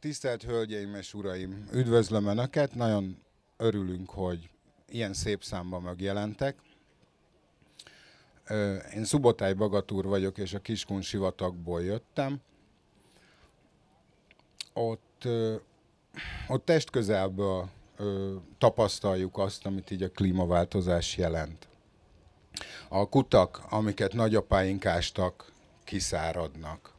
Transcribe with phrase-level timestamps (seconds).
[0.00, 3.22] Tisztelt Hölgyeim és Uraim, üdvözlöm Önöket, nagyon
[3.56, 4.50] örülünk, hogy
[4.88, 6.56] ilyen szép számban megjelentek.
[8.94, 12.40] Én Szubotály Bagatúr vagyok, és a Kiskun sivatagból jöttem.
[14.72, 15.28] Ott,
[16.48, 17.68] ott testközelből
[18.58, 21.68] tapasztaljuk azt, amit így a klímaváltozás jelent.
[22.88, 25.52] A kutak, amiket nagyapáink ástak,
[25.84, 26.92] kiszáradnak.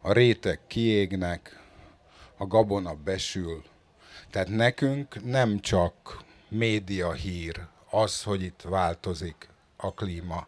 [0.00, 1.63] A rétek kiégnek,
[2.44, 3.64] a gabona besül.
[4.30, 10.46] Tehát nekünk nem csak média hír az, hogy itt változik a klíma,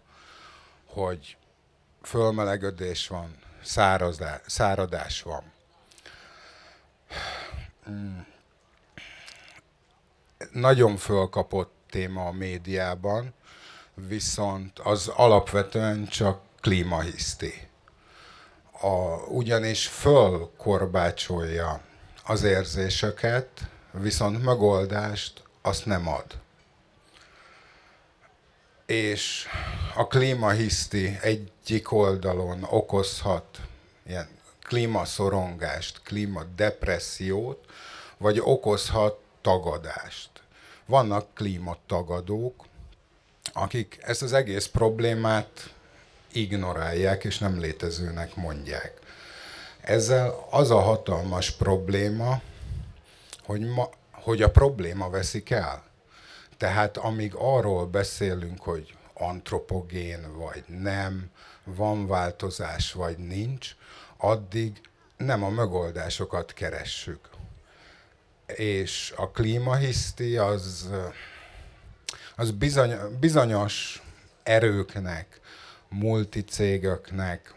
[0.87, 1.37] hogy
[2.03, 5.43] fölmelegedés van, szárazás, száradás van.
[10.53, 13.35] Nagyon fölkapott téma a médiában,
[13.95, 17.66] viszont az alapvetően csak klímahiszti.
[18.81, 21.81] A, ugyanis fölkorbácsolja
[22.25, 23.49] az érzéseket,
[23.91, 26.25] viszont megoldást azt nem ad.
[28.87, 29.47] És
[29.95, 33.61] a klímahiszti egyik oldalon okozhat
[34.07, 34.29] ilyen
[34.63, 37.65] klímaszorongást, klímadepressziót,
[38.19, 40.31] vagy okozhat tagadást.
[40.87, 42.65] Vannak klímatagadók,
[43.53, 45.75] akik ezt az egész problémát
[46.33, 48.93] ignorálják és nem létezőnek mondják.
[49.81, 52.41] Ezzel az a hatalmas probléma,
[53.45, 55.85] hogy, ma, hogy a probléma veszik el.
[56.57, 61.31] Tehát amíg arról beszélünk, hogy antropogén vagy nem,
[61.65, 63.77] van változás vagy nincs,
[64.17, 64.81] addig
[65.17, 67.29] nem a megoldásokat keressük.
[68.47, 70.91] És a klímahiszti az,
[72.37, 74.03] az bizony, bizonyos
[74.43, 75.41] erőknek,
[75.89, 77.55] multicégeknek,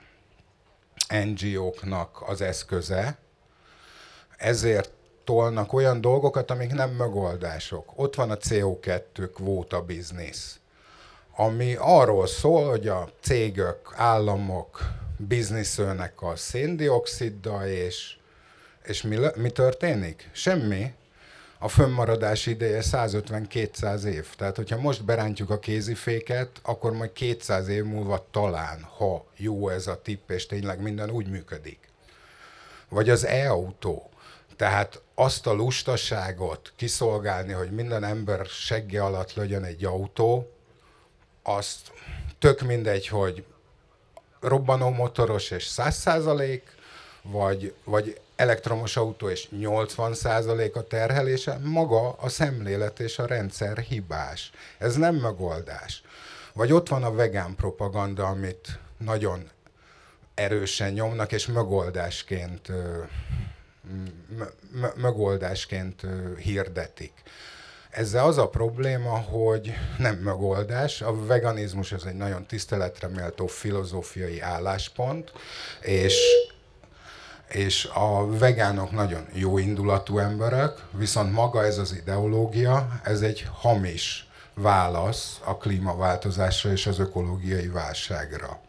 [1.09, 3.17] NGO-knak az eszköze,
[4.38, 4.91] ezért
[5.23, 7.91] tolnak olyan dolgokat, amik nem megoldások.
[7.95, 10.59] Ott van a CO2 kvóta biznisz,
[11.36, 14.81] ami arról szól, hogy a cégek, államok
[15.17, 18.17] bizniszölnek a széndioksziddal, és,
[18.83, 20.30] és mi, mi történik?
[20.31, 20.93] Semmi
[21.59, 24.36] a fönnmaradás ideje 150-200 év.
[24.36, 29.87] Tehát, hogyha most berántjuk a kéziféket, akkor majd 200 év múlva talán, ha jó ez
[29.87, 31.80] a tipp, és tényleg minden úgy működik.
[32.89, 34.09] Vagy az e-autó.
[34.55, 40.52] Tehát azt a lustaságot kiszolgálni, hogy minden ember segge alatt legyen egy autó,
[41.43, 41.92] azt
[42.39, 43.45] tök mindegy, hogy
[44.39, 46.64] robbanó motoros és 100 százalék,
[47.21, 54.52] vagy, vagy elektromos autó és 80% a terhelése, maga a szemlélet és a rendszer hibás.
[54.77, 56.02] Ez nem megoldás.
[56.53, 59.49] Vagy ott van a vegán propaganda, amit nagyon
[60.33, 62.71] erősen nyomnak, és megoldásként,
[64.95, 66.01] megoldásként
[66.37, 67.13] hirdetik.
[67.89, 71.01] Ezzel az a probléma, hogy nem megoldás.
[71.01, 75.31] A veganizmus az egy nagyon tiszteletre méltó filozófiai álláspont,
[75.81, 76.17] és
[77.49, 84.27] és a vegánok nagyon jó indulatú emberek, viszont maga ez az ideológia, ez egy hamis
[84.54, 88.60] válasz a klímaváltozásra és az ökológiai válságra.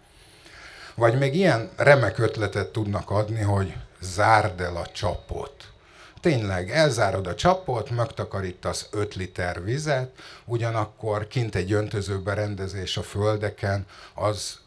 [0.95, 5.73] Vagy még ilyen remek ötletet tudnak adni, hogy zárd el a csapot.
[6.21, 10.11] Tényleg, elzárod a csapot, megtakarítasz 5 liter vizet,
[10.45, 14.59] ugyanakkor kint egy öntözőberendezés a földeken, az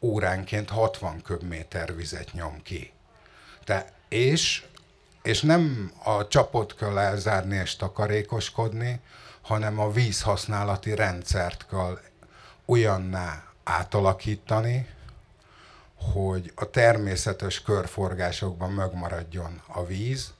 [0.00, 2.92] óránként 60 köbméter vizet nyom ki.
[3.70, 4.64] Te, és,
[5.22, 9.00] és nem a csapot kell elzárni és takarékoskodni,
[9.40, 11.98] hanem a vízhasználati rendszert kell
[12.64, 14.88] olyanná átalakítani,
[16.12, 20.32] hogy a természetes körforgásokban megmaradjon a víz,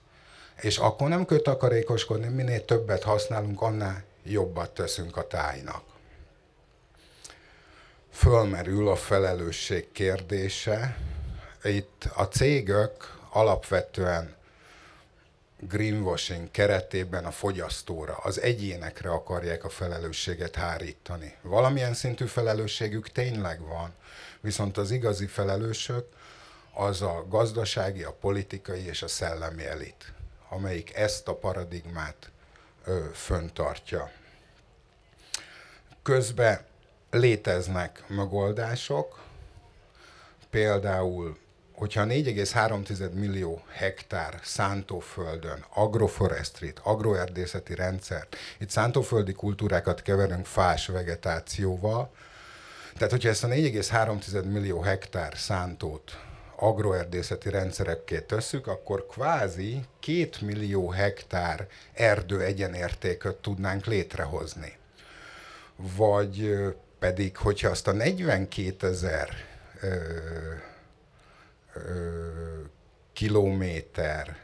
[0.61, 5.83] és akkor nem kell takarékoskodni, minél többet használunk, annál jobbat teszünk a tájnak.
[8.13, 10.97] Fölmerül a felelősség kérdése.
[11.63, 14.35] Itt a cégek alapvetően
[15.59, 21.35] greenwashing keretében a fogyasztóra, az egyénekre akarják a felelősséget hárítani.
[21.41, 23.93] Valamilyen szintű felelősségük tényleg van,
[24.39, 26.07] viszont az igazi felelősök
[26.73, 30.13] az a gazdasági, a politikai és a szellemi elit,
[30.49, 32.31] amelyik ezt a paradigmát
[32.85, 34.11] ö, föntartja.
[36.03, 36.65] Közben
[37.11, 39.19] léteznek megoldások,
[40.49, 41.37] például
[41.81, 52.11] hogyha 4,3 millió hektár szántóföldön agroforestrit, agroerdészeti rendszert, itt szántóföldi kultúrákat keverünk fás vegetációval,
[52.93, 56.19] tehát hogyha ezt a 4,3 millió hektár szántót
[56.55, 64.77] agroerdészeti rendszerekké tesszük, akkor kvázi két millió hektár erdő egyenértéköt tudnánk létrehozni.
[65.75, 66.55] Vagy
[66.99, 69.29] pedig, hogyha azt a 42 ezer
[73.13, 74.37] kilométer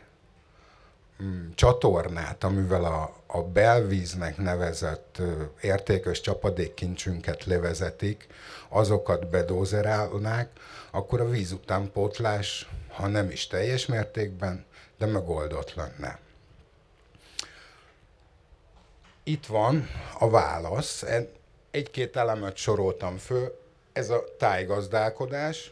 [1.23, 5.21] mm, csatornát, amivel a, a belvíznek nevezett
[5.61, 8.27] értékes csapadékkincsünket levezetik,
[8.69, 10.49] azokat bedózerálnák,
[10.91, 14.65] akkor a víz utánpótlás, ha nem is teljes mértékben,
[14.97, 16.19] de megoldott lenne.
[19.23, 19.89] Itt van
[20.19, 21.05] a válasz.
[21.71, 23.59] Egy-két elemet soroltam föl.
[23.93, 25.71] Ez a tájgazdálkodás.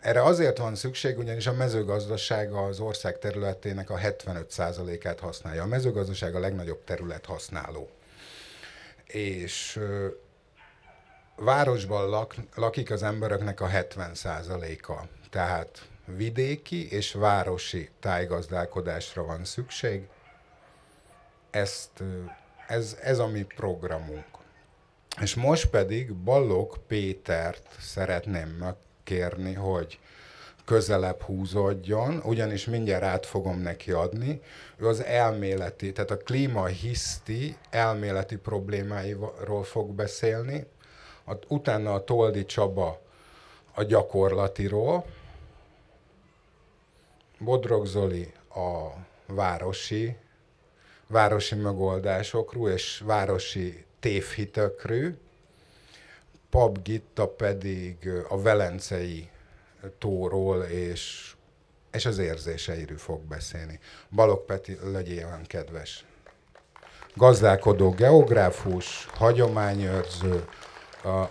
[0.00, 5.62] Erre azért van szükség, ugyanis a mezőgazdaság az ország területének a 75%-át használja.
[5.62, 7.88] A mezőgazdaság a legnagyobb terület használó.
[9.06, 9.80] És
[11.36, 15.02] városban lak, lakik az embereknek a 70%-a.
[15.30, 20.08] Tehát vidéki és városi tájgazdálkodásra van szükség.
[21.50, 22.02] Ezt,
[22.66, 24.26] ez, ez a mi programunk.
[25.20, 29.98] És most pedig Ballok Pétert szeretném megkérni, hogy
[30.64, 34.40] közelebb húzódjon, ugyanis mindjárt át fogom neki adni.
[34.76, 40.66] Ő az elméleti, tehát a klímahiszti elméleti problémáiról fog beszélni,
[41.26, 43.00] a, utána a Toldi Csaba
[43.74, 45.04] a gyakorlatiról,
[47.38, 48.88] Bodrog Zoli a
[49.26, 50.16] városi,
[51.06, 55.14] városi megoldásokról és városi tévhitekről,
[56.50, 59.28] Pap Gitta pedig a Velencei
[59.98, 61.34] tóról és,
[61.92, 63.80] és az érzéseiről fog beszélni.
[64.10, 66.04] Balog Peti, legyél olyan kedves.
[67.14, 70.44] Gazdálkodó geográfus, hagyományőrző,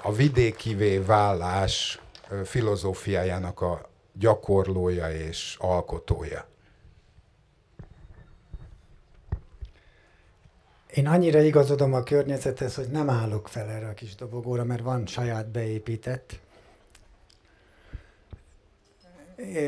[0.02, 2.00] a vidékivé vállás
[2.44, 6.48] filozófiájának a gyakorlója és alkotója.
[10.94, 15.06] Én annyira igazodom a környezethez, hogy nem állok fel erre a kis dobogóra, mert van
[15.06, 16.40] saját beépített.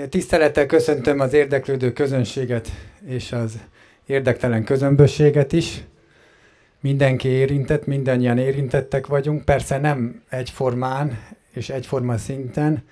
[0.09, 2.69] Tisztelettel köszöntöm az érdeklődő közönséget
[3.05, 3.57] és az
[4.05, 5.83] érdektelen közömbösséget is.
[6.79, 11.19] Mindenki érintett, mindannyian érintettek vagyunk, persze nem egyformán
[11.51, 12.83] és egyforma szinten,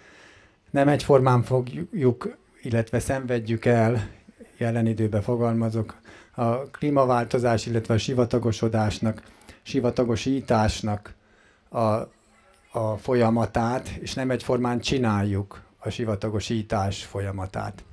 [0.69, 4.09] nem egyformán fogjuk, illetve szenvedjük el,
[4.63, 5.95] jelen időben fogalmazok,
[6.35, 9.21] a klímaváltozás, illetve a sivatagosodásnak,
[9.61, 11.13] sivatagosításnak
[11.69, 11.79] a,
[12.71, 17.83] a folyamatát, és nem egyformán csináljuk a sivatagosítás folyamatát.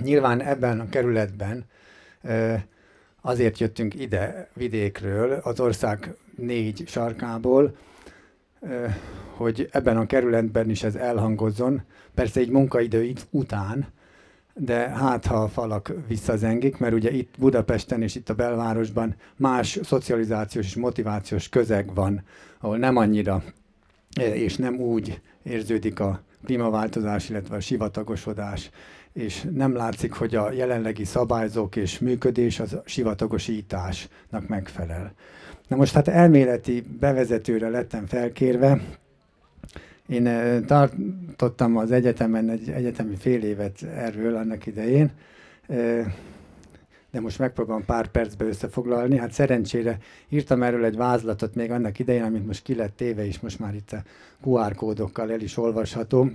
[0.00, 1.64] Nyilván ebben a kerületben
[3.20, 7.76] azért jöttünk ide vidékről, az ország négy sarkából,
[9.36, 11.82] hogy ebben a kerületben is ez elhangozzon.
[12.14, 13.92] Persze egy munkaidő után,
[14.54, 19.78] de hát ha a falak visszazengik, mert ugye itt Budapesten és itt a belvárosban más
[19.82, 22.22] szocializációs és motivációs közeg van,
[22.60, 23.42] ahol nem annyira
[24.20, 28.70] és nem úgy érződik a klímaváltozás, illetve a sivatagosodás
[29.12, 35.12] és nem látszik, hogy a jelenlegi szabályzók és működés az sivatagosításnak megfelel.
[35.68, 38.80] Na most hát elméleti bevezetőre lettem felkérve.
[40.08, 40.24] Én
[40.66, 45.10] tartottam az egyetemen egy egyetemi fél évet erről annak idején,
[47.10, 49.16] de most megpróbálom pár percbe összefoglalni.
[49.16, 53.40] Hát szerencsére írtam erről egy vázlatot még annak idején, amit most ki lett téve, és
[53.40, 54.02] most már itt a
[54.42, 56.30] QR kódokkal el is olvasható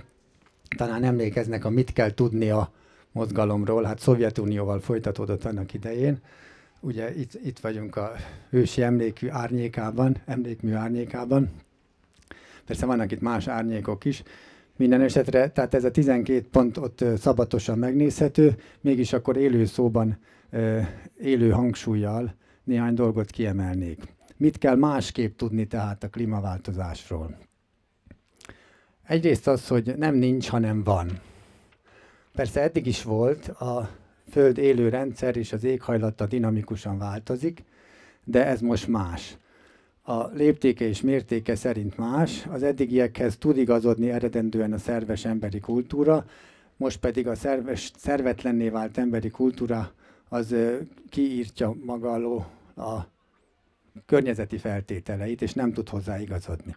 [0.76, 2.72] talán emlékeznek a Mit kell tudni a
[3.12, 6.18] mozgalomról, hát Szovjetunióval folytatódott annak idején.
[6.80, 8.12] Ugye itt, itt vagyunk a
[8.50, 11.50] ősi emlékű árnyékában, emlékmű árnyékában.
[12.70, 14.22] Persze vannak itt más árnyékok is.
[14.76, 20.18] Minden esetre, tehát ez a 12 pont ott szabatosan megnézhető, mégis akkor élő szóban,
[21.20, 22.34] élő hangsúlyjal
[22.64, 24.02] néhány dolgot kiemelnék.
[24.36, 27.38] Mit kell másképp tudni tehát a klímaváltozásról?
[29.06, 31.20] Egyrészt az, hogy nem nincs, hanem van.
[32.32, 33.90] Persze eddig is volt, a
[34.28, 37.64] Föld élő rendszer és az éghajlata dinamikusan változik,
[38.24, 39.36] de ez most más.
[40.10, 46.24] A léptéke és mértéke szerint más, az eddigiekhez tud igazodni eredendően a szerves emberi kultúra,
[46.76, 49.92] most pedig a szerves, szervetlenné vált emberi kultúra
[50.28, 50.54] az
[51.08, 52.98] kiírtja maga alól a
[54.06, 56.76] környezeti feltételeit, és nem tud hozzá igazodni.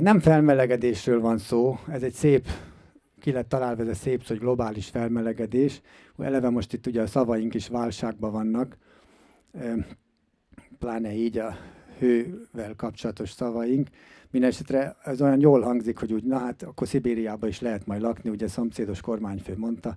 [0.00, 2.48] Nem felmelegedésről van szó, ez egy szép,
[3.20, 5.80] ki lett találva ez a szép, hogy globális felmelegedés.
[6.18, 8.76] Eleve most itt ugye a szavaink is válságban vannak,
[10.78, 11.56] pláne így a
[11.98, 13.88] hővel kapcsolatos szavaink.
[14.30, 18.30] Mindenesetre ez olyan jól hangzik, hogy úgy, na hát akkor Szibériában is lehet majd lakni,
[18.30, 19.96] ugye szomszédos kormányfő mondta,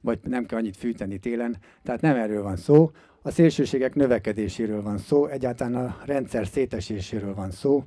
[0.00, 1.56] vagy nem kell annyit fűteni télen.
[1.82, 2.90] Tehát nem erről van szó.
[3.22, 7.84] A szélsőségek növekedéséről van szó, egyáltalán a rendszer széteséséről van szó.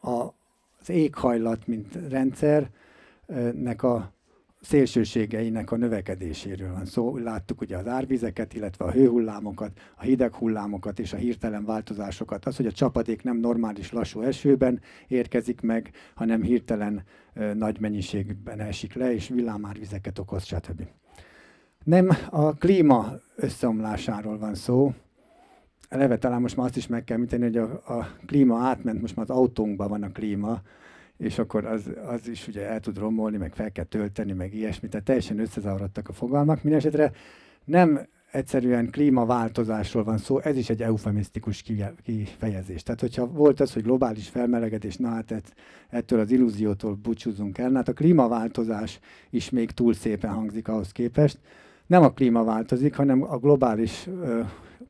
[0.00, 4.12] Az éghajlat, mint rendszernek a
[4.60, 7.16] szélsőségeinek a növekedéséről van szó.
[7.16, 12.46] Láttuk ugye az árvizeket, illetve a hőhullámokat, a hideg hullámokat és a hirtelen változásokat.
[12.46, 18.60] Az, hogy a csapadék nem normális lassú esőben érkezik meg, hanem hirtelen ö, nagy mennyiségben
[18.60, 20.82] esik le, és villámárvizeket okoz, stb.
[21.84, 24.92] Nem a klíma összeomlásáról van szó,
[25.90, 29.16] eleve talán most már azt is meg kell említeni, hogy a, a klíma átment, most
[29.16, 30.60] már az autónkban van a klíma,
[31.20, 34.88] és akkor az, az is ugye el tud romolni, meg fel kell tölteni, meg ilyesmi,
[34.88, 36.62] tehát teljesen összezavarodtak a fogalmak.
[36.62, 37.12] Mindenesetre
[37.64, 38.00] nem
[38.32, 41.64] egyszerűen klímaváltozásról van szó, ez is egy eufemisztikus
[42.02, 42.82] kifejezés.
[42.82, 45.54] Tehát, hogyha volt az, hogy globális felmelegedés, na hát
[45.88, 48.98] ettől az illúziótól búcsúzunk el, hát a klímaváltozás
[49.30, 51.38] is még túl szépen hangzik ahhoz képest.
[51.86, 54.08] Nem a klíma változik, hanem a globális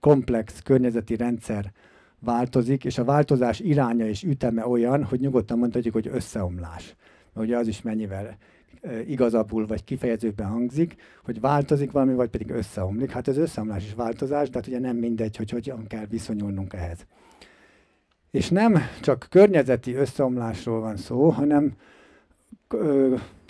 [0.00, 1.72] komplex környezeti rendszer
[2.20, 6.94] változik, és a változás iránya és üteme olyan, hogy nyugodtan mondhatjuk, hogy összeomlás.
[7.34, 8.36] Ugye az is mennyivel
[9.06, 13.10] igazabbul vagy kifejezőben hangzik, hogy változik valami, vagy pedig összeomlik.
[13.10, 17.06] Hát ez összeomlás is változás, de hát ugye nem mindegy, hogy hogyan kell viszonyulnunk ehhez.
[18.30, 21.72] És nem csak környezeti összeomlásról van szó, hanem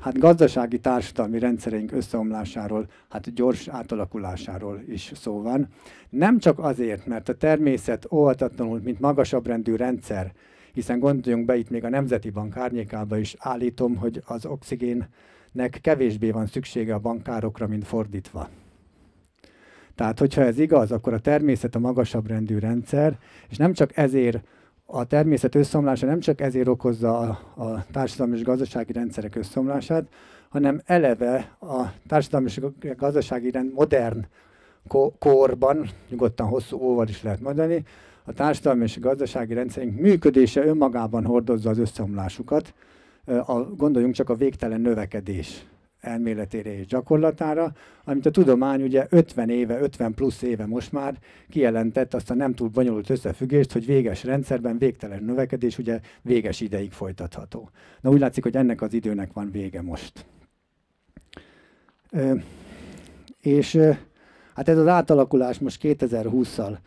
[0.01, 5.69] hát gazdasági társadalmi rendszereink összeomlásáról, hát gyors átalakulásáról is szó van.
[6.09, 10.33] Nem csak azért, mert a természet óhatatlanul, mint magasabb rendű rendszer,
[10.73, 16.31] hiszen gondoljunk be itt még a Nemzeti Bank árnyékába is állítom, hogy az oxigénnek kevésbé
[16.31, 18.49] van szüksége a bankárokra, mint fordítva.
[19.95, 24.45] Tehát, hogyha ez igaz, akkor a természet a magasabb rendű rendszer, és nem csak ezért
[24.93, 27.29] a természet összeomlása nem csak ezért okozza a,
[27.63, 30.09] a társadalmi és gazdasági rendszerek összeomlását,
[30.49, 32.61] hanem eleve a társadalmi és
[32.97, 34.27] gazdasági rend modern
[35.19, 37.85] korban, nyugodtan hosszú óval is lehet mondani,
[38.25, 42.75] a társadalmi és gazdasági rendszerünk működése önmagában hordozza az összeomlásukat.
[43.25, 45.67] A, gondoljunk csak a végtelen növekedés
[46.01, 47.73] elméletére és gyakorlatára,
[48.05, 52.55] amit a tudomány ugye 50 éve, 50 plusz éve most már kijelentett azt a nem
[52.55, 57.71] túl bonyolult összefüggést, hogy véges rendszerben végtelen növekedés ugye véges ideig folytatható.
[58.01, 60.27] Na úgy látszik, hogy ennek az időnek van vége most.
[62.11, 62.35] Ö,
[63.41, 63.91] és ö,
[64.55, 66.79] hát ez az átalakulás most 2020-szal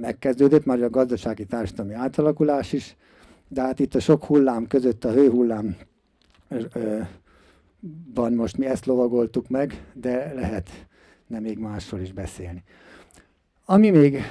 [0.00, 2.96] megkezdődött, már a gazdasági társadalmi átalakulás is,
[3.48, 5.76] de hát itt a sok hullám között a hőhullám
[6.48, 7.00] ö,
[8.14, 10.70] van most mi ezt lovagoltuk meg, de lehet
[11.26, 12.62] nem még másról is beszélni.
[13.64, 14.22] Ami még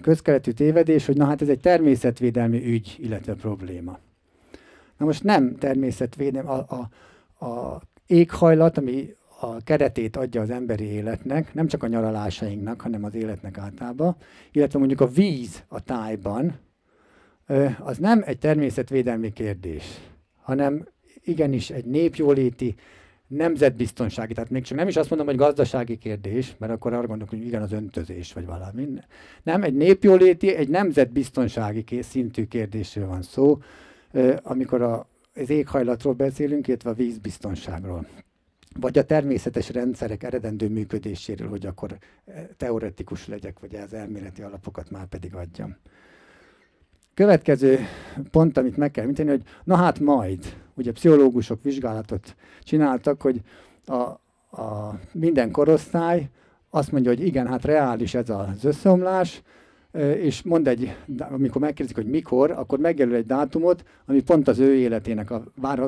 [0.00, 3.98] közkeletű tévedés, hogy na hát ez egy természetvédelmi ügy, illetve probléma.
[4.96, 11.54] Na most nem természetvédelmi, a, a, a éghajlat, ami a keretét adja az emberi életnek,
[11.54, 14.16] nem csak a nyaralásainknak, hanem az életnek általában,
[14.52, 16.58] illetve mondjuk a víz a tájban,
[17.78, 19.84] az nem egy természetvédelmi kérdés,
[20.42, 20.88] hanem
[21.24, 22.74] igenis egy népjóléti,
[23.28, 27.28] nemzetbiztonsági, tehát még csak nem is azt mondom, hogy gazdasági kérdés, mert akkor arra gondolok,
[27.28, 28.88] hogy igen, az öntözés, vagy valami.
[29.42, 33.58] Nem, egy népjóléti, egy nemzetbiztonsági szintű kérdésről van szó,
[34.42, 38.06] amikor a, az éghajlatról beszélünk, illetve a vízbiztonságról.
[38.80, 41.98] Vagy a természetes rendszerek eredendő működéséről, hogy akkor
[42.56, 45.76] teoretikus legyek, vagy az elméleti alapokat már pedig adjam.
[47.14, 47.78] Következő
[48.30, 53.40] pont, amit meg kell említeni, hogy na hát majd, ugye pszichológusok vizsgálatot csináltak, hogy
[53.86, 54.00] a,
[54.60, 56.30] a minden korosztály
[56.70, 59.42] azt mondja, hogy igen, hát reális ez az összeomlás,
[59.98, 64.74] és mond egy, amikor megkérdezik, hogy mikor, akkor megjelöl egy dátumot, ami pont az ő
[64.74, 65.44] életének, a,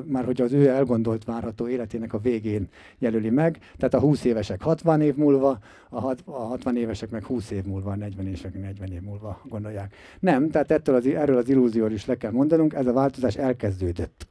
[0.06, 2.68] már hogy az ő elgondolt várható életének a végén
[2.98, 3.58] jelöli meg.
[3.76, 7.64] Tehát a 20 évesek 60 év múlva, a, hat, a 60 évesek meg 20 év
[7.64, 9.94] múlva, a 40 évesek 40 év múlva gondolják.
[10.20, 14.26] Nem, tehát ettől az, erről az illúzióról is le kell mondanunk, ez a változás elkezdődött.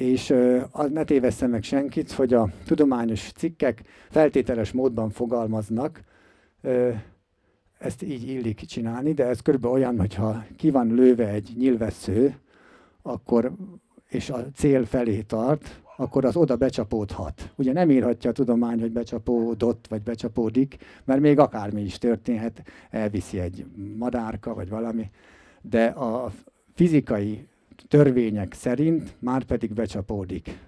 [0.00, 6.02] És uh, ne tévesszen meg senkit, hogy a tudományos cikkek feltételes módban fogalmaznak,
[7.78, 12.34] ezt így illik csinálni, de ez körülbelül olyan, hogyha ki van lőve egy nyilvessző,
[13.02, 13.52] akkor,
[14.08, 17.52] és a cél felé tart, akkor az oda becsapódhat.
[17.56, 23.38] Ugye nem írhatja a tudomány, hogy becsapódott, vagy becsapódik, mert még akármi is történhet, elviszi
[23.38, 23.66] egy
[23.96, 25.10] madárka, vagy valami,
[25.62, 26.32] de a
[26.74, 27.48] fizikai
[27.88, 30.58] törvények szerint már pedig becsapódik.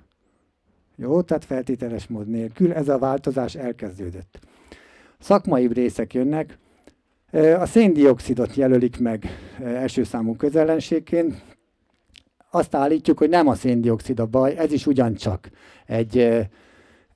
[0.97, 4.39] Jó, tehát feltételes mód nélkül ez a változás elkezdődött.
[5.19, 6.59] Szakmai részek jönnek,
[7.59, 9.27] A széndiokszidot jelölik meg
[9.65, 11.43] első számú közellenségként.
[12.51, 15.51] Azt állítjuk, hogy nem a széndiokszid a baj, ez is ugyancsak
[15.87, 16.49] egy,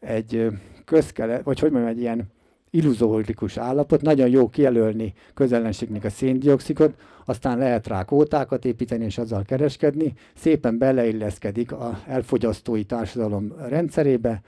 [0.00, 0.47] egy
[0.85, 2.33] közkele, vagy hogy mondjam, egy ilyen
[2.71, 6.95] illuzórikus állapot, nagyon jó kijelölni közellenségnek a széndiokszidot,
[7.25, 14.43] aztán lehet rá kótákat építeni és azzal kereskedni, szépen beleilleszkedik a elfogyasztói társadalom rendszerébe,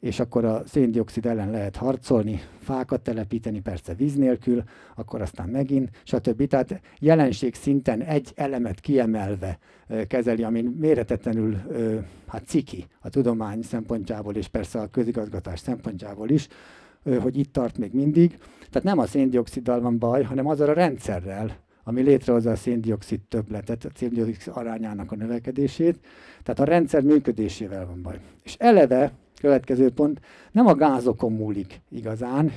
[0.00, 4.62] és akkor a széndiokszid ellen lehet harcolni, fákat telepíteni, persze víz nélkül,
[4.94, 6.46] akkor aztán megint, stb.
[6.46, 9.58] Tehát jelenség szinten egy elemet kiemelve
[10.06, 11.56] kezeli, ami méretetlenül
[12.26, 16.48] hát ciki a tudomány szempontjából, és persze a közigazgatás szempontjából is,
[17.20, 18.38] hogy itt tart még mindig.
[18.70, 23.84] Tehát nem a széndioksziddal van baj, hanem azzal a rendszerrel, ami létrehozza a széndiokszid többletet,
[23.84, 25.98] a széndiokszid arányának a növekedését.
[26.42, 28.20] Tehát a rendszer működésével van baj.
[28.42, 30.20] És eleve, következő pont,
[30.52, 32.52] nem a gázokon múlik igazán,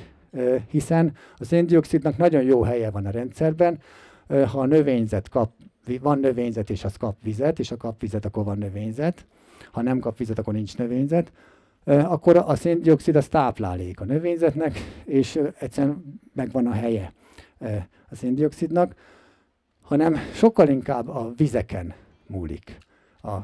[0.68, 3.78] hiszen a széndiokszidnak nagyon jó helye van a rendszerben,
[4.26, 5.52] ha a növényzet kap,
[6.00, 9.26] van növényzet és az kap vizet, és a kap vizet, akkor van növényzet,
[9.72, 11.32] ha nem kap vizet, akkor nincs növényzet,
[11.84, 17.12] akkor a széndiokszid az táplálék a növényzetnek, és egyszerűen megvan a helye
[18.10, 18.94] a széndiokszidnak,
[19.80, 21.94] hanem sokkal inkább a vizeken
[22.26, 22.78] múlik.
[23.22, 23.36] A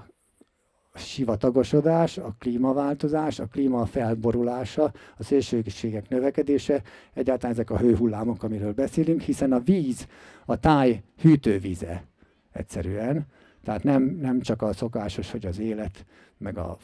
[0.95, 6.83] sivatagosodás, a klímaváltozás, a klíma felborulása, a szélsőségek növekedése,
[7.15, 10.07] egyáltalán ezek a hőhullámok, amiről beszélünk, hiszen a víz,
[10.47, 12.05] a táj hűtővíze
[12.53, 13.27] egyszerűen,
[13.65, 16.05] tehát nem, nem csak a szokásos, hogy az élet,
[16.39, 16.77] meg a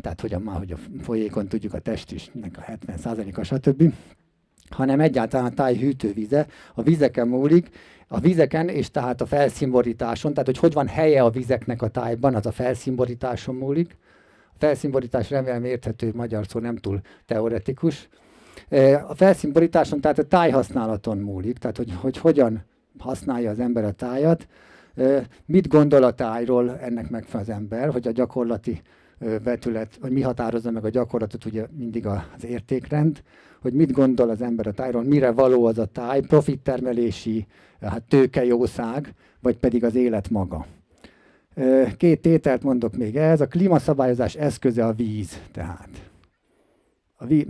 [0.00, 3.92] tehát hogy a, már hogy a folyékon tudjuk a test is, a 70%-a, stb.,
[4.70, 7.68] hanem egyáltalán a táj hűtővíze, a vizeken múlik,
[8.08, 12.34] a vizeken és tehát a felszínborításon, tehát hogy hogy van helye a vizeknek a tájban,
[12.34, 13.96] az a felszínborításon múlik.
[14.52, 18.08] A felszínborítás remélem érthető magyar szó, nem túl teoretikus.
[19.08, 22.64] A felszínborításon, tehát a tájhasználaton múlik, tehát hogy, hogy hogyan
[22.98, 24.48] használja az ember a tájat,
[25.46, 28.82] mit gondol a tájról ennek meg az ember, hogy a gyakorlati
[29.18, 33.22] vetület, vagy mi határozza meg a gyakorlatot, ugye mindig az értékrend,
[33.60, 37.46] hogy mit gondol az ember a tájról, mire való az a táj, profittermelési,
[37.80, 40.66] hát tőkejószág, vagy pedig az élet maga.
[41.96, 45.88] Két tételt mondok még ez, a klímaszabályozás eszköze a víz, tehát.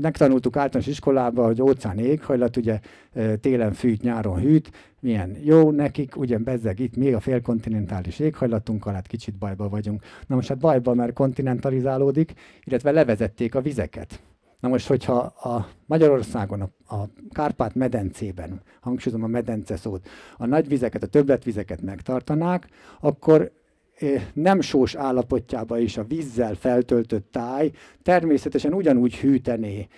[0.00, 2.80] Megtanultuk általános iskolában, hogy óceán éghajlat, ugye
[3.40, 9.06] télen fűt, nyáron hűt, milyen jó nekik, ugye bezzeg itt még a félkontinentális éghajlatunkkal, hát
[9.06, 10.02] kicsit bajba vagyunk.
[10.26, 12.32] Na most hát bajba, mert kontinentalizálódik,
[12.64, 14.20] illetve levezették a vizeket.
[14.60, 21.02] Na most, hogyha a Magyarországon, a, a Kárpát-medencében, hangsúlyozom a medence szót, a nagy vizeket,
[21.02, 22.68] a többletvizeket megtartanák,
[23.00, 23.52] akkor
[24.33, 27.70] nem sós állapotjába is a vízzel feltöltött táj
[28.02, 29.88] természetesen ugyanúgy hűtené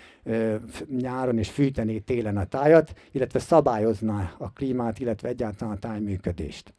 [0.88, 6.74] nyáron és fűtené télen a tájat, illetve szabályozná a klímát, illetve egyáltalán a tájműködést.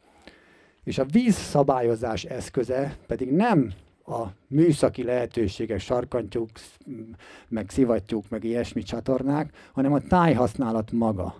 [0.84, 3.72] És a vízszabályozás eszköze pedig nem
[4.06, 6.50] a műszaki lehetőségek, sarkantyúk,
[7.48, 11.34] meg szivattyúk, meg ilyesmi csatornák, hanem a tájhasználat maga.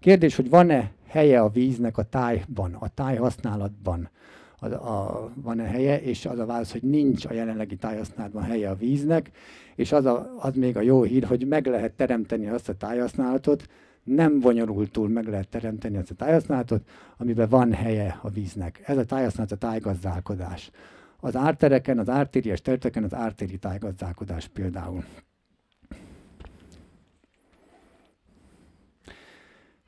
[0.00, 4.08] Kérdés, hogy van-e helye a víznek a tájban, a tájhasználatban?
[4.72, 8.76] A, a, van-e helye, és az a válasz, hogy nincs a jelenlegi tájhasználatban helye a
[8.76, 9.30] víznek,
[9.74, 13.66] és az, a, az még a jó hír, hogy meg lehet teremteni azt a tájhasználatot,
[14.04, 18.82] nem bonyolultul meg lehet teremteni azt a tájhasználatot, amiben van helye a víznek.
[18.84, 20.70] Ez a tájhasználat a tájgazdálkodás.
[21.20, 25.04] Az ártereken, az ártériás területeken az ártéri tájgazdálkodás például.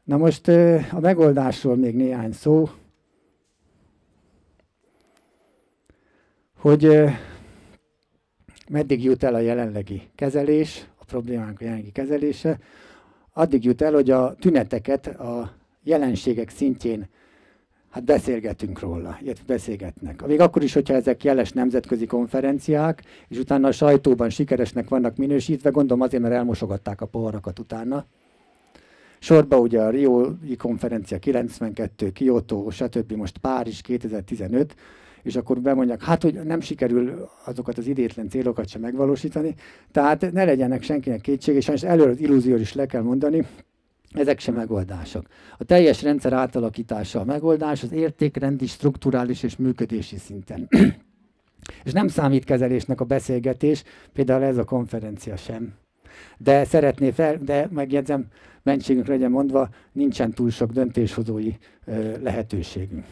[0.05, 0.49] Na most
[0.93, 2.69] a megoldásról még néhány szó.
[6.67, 7.05] Hogy
[8.69, 12.59] meddig jut el a jelenlegi kezelés, a problémánk a jelenlegi kezelése,
[13.33, 15.53] addig jut el, hogy a tüneteket a
[15.83, 17.09] jelenségek szintjén
[17.91, 20.27] hát beszélgetünk róla, illetve beszélgetnek.
[20.27, 25.71] Még akkor is, hogyha ezek jeles nemzetközi konferenciák, és utána a sajtóban sikeresnek vannak minősítve,
[25.71, 28.05] gondolom azért, mert elmosogatták a poharakat utána.
[29.19, 33.13] Sorba ugye a Rio-i konferencia 92, Kyoto, stb.
[33.13, 34.75] most Párizs 2015,
[35.27, 39.55] és akkor bemondják, hát, hogy nem sikerül azokat az idétlen célokat sem megvalósítani,
[39.93, 43.47] tehát ne legyenek senkinek kétség, és előre az illúzió is le kell mondani,
[44.13, 45.27] ezek sem megoldások.
[45.59, 50.69] A teljes rendszer átalakítása a megoldás az értékrendi, strukturális és működési szinten.
[51.85, 55.75] és nem számít kezelésnek a beszélgetés, például ez a konferencia sem.
[56.39, 58.27] De szeretné fel, de megjegyzem,
[58.63, 61.53] mentségünk legyen mondva, nincsen túl sok döntéshozói
[61.85, 63.05] ö, lehetőségünk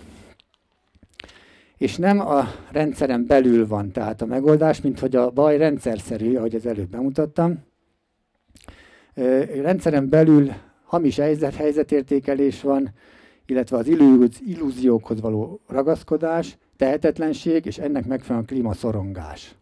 [1.77, 6.55] és nem a rendszeren belül van tehát a megoldás, mint hogy a baj rendszerszerű, ahogy
[6.55, 7.65] az előbb bemutattam.
[9.63, 10.51] Rendszeren belül
[10.85, 12.91] hamis helyzet, helyzetértékelés van,
[13.47, 13.87] illetve az
[14.47, 19.55] illúziókhoz való ragaszkodás, tehetetlenség, és ennek megfelelően klímaszorongás.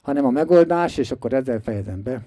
[0.00, 2.26] Hanem a megoldás, és akkor ezzel fejezem be,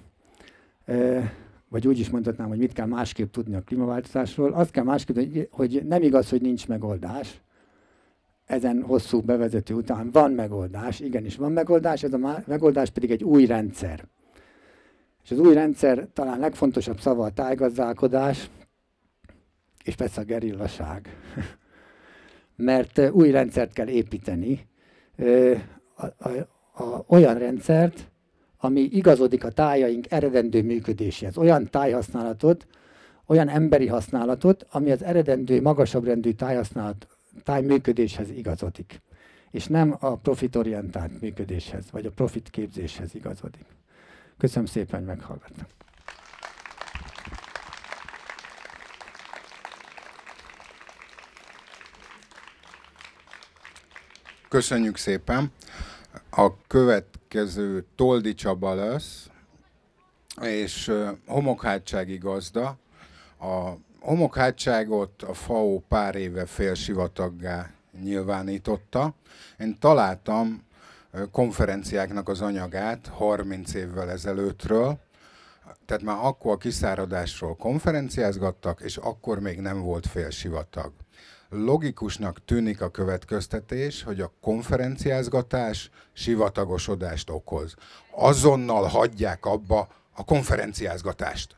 [1.69, 4.53] vagy úgy is mondhatnám, hogy mit kell másképp tudni a klímaváltozásról.
[4.53, 7.41] Azt kell másképp, hogy nem igaz, hogy nincs megoldás.
[8.47, 13.45] Ezen hosszú bevezető után van megoldás, igenis van megoldás, ez a megoldás pedig egy új
[13.45, 14.07] rendszer.
[15.23, 18.49] És az új rendszer talán legfontosabb szava a tájgazdálkodás,
[19.83, 21.09] és persze a gerillaság.
[22.55, 24.67] Mert új rendszert kell építeni,
[25.95, 26.29] a, a,
[26.83, 28.11] a, olyan rendszert,
[28.57, 31.37] ami igazodik a tájaink eredendő működéséhez.
[31.37, 32.67] Olyan tájhasználatot,
[33.25, 39.01] olyan emberi használatot, ami az eredendő, magasabb rendű tájhasználat, tájműködéshez igazodik.
[39.51, 43.65] És nem a profitorientált működéshez, vagy a profit képzéshez igazodik.
[44.37, 45.65] Köszönöm szépen, hogy meghallgattam.
[54.49, 55.51] Köszönjük szépen.
[56.29, 59.29] A következő Toldi Csaba lesz,
[60.41, 60.91] és
[61.25, 62.77] homokhátsági gazda.
[63.39, 67.71] A homokhátságot a FAO pár éve félsivataggá
[68.03, 69.13] nyilvánította.
[69.59, 70.65] Én találtam
[71.31, 74.99] konferenciáknak az anyagát 30 évvel ezelőttről,
[75.85, 80.93] tehát már akkor a kiszáradásról konferenciázgattak, és akkor még nem volt félsivatag.
[81.49, 87.75] Logikusnak tűnik a következtetés, hogy a konferenciázgatás sivatagosodást okoz.
[88.11, 91.55] Azonnal hagyják abba a konferenciázgatást.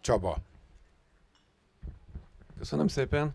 [0.00, 0.36] Csaba.
[2.62, 3.34] Köszönöm szépen.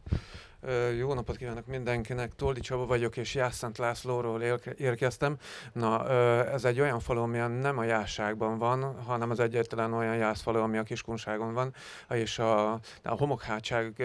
[0.97, 4.41] Jó napot kívánok mindenkinek, Toldi Csaba vagyok, és Jászent Lászlóról
[4.77, 5.37] érkeztem.
[5.73, 6.09] Na,
[6.51, 10.77] ez egy olyan falu, ami nem a Jásságban van, hanem az egyetlen olyan jászfalu, ami
[10.77, 11.73] a Kiskunságon van,
[12.09, 12.71] és a,
[13.03, 14.03] a homokhátság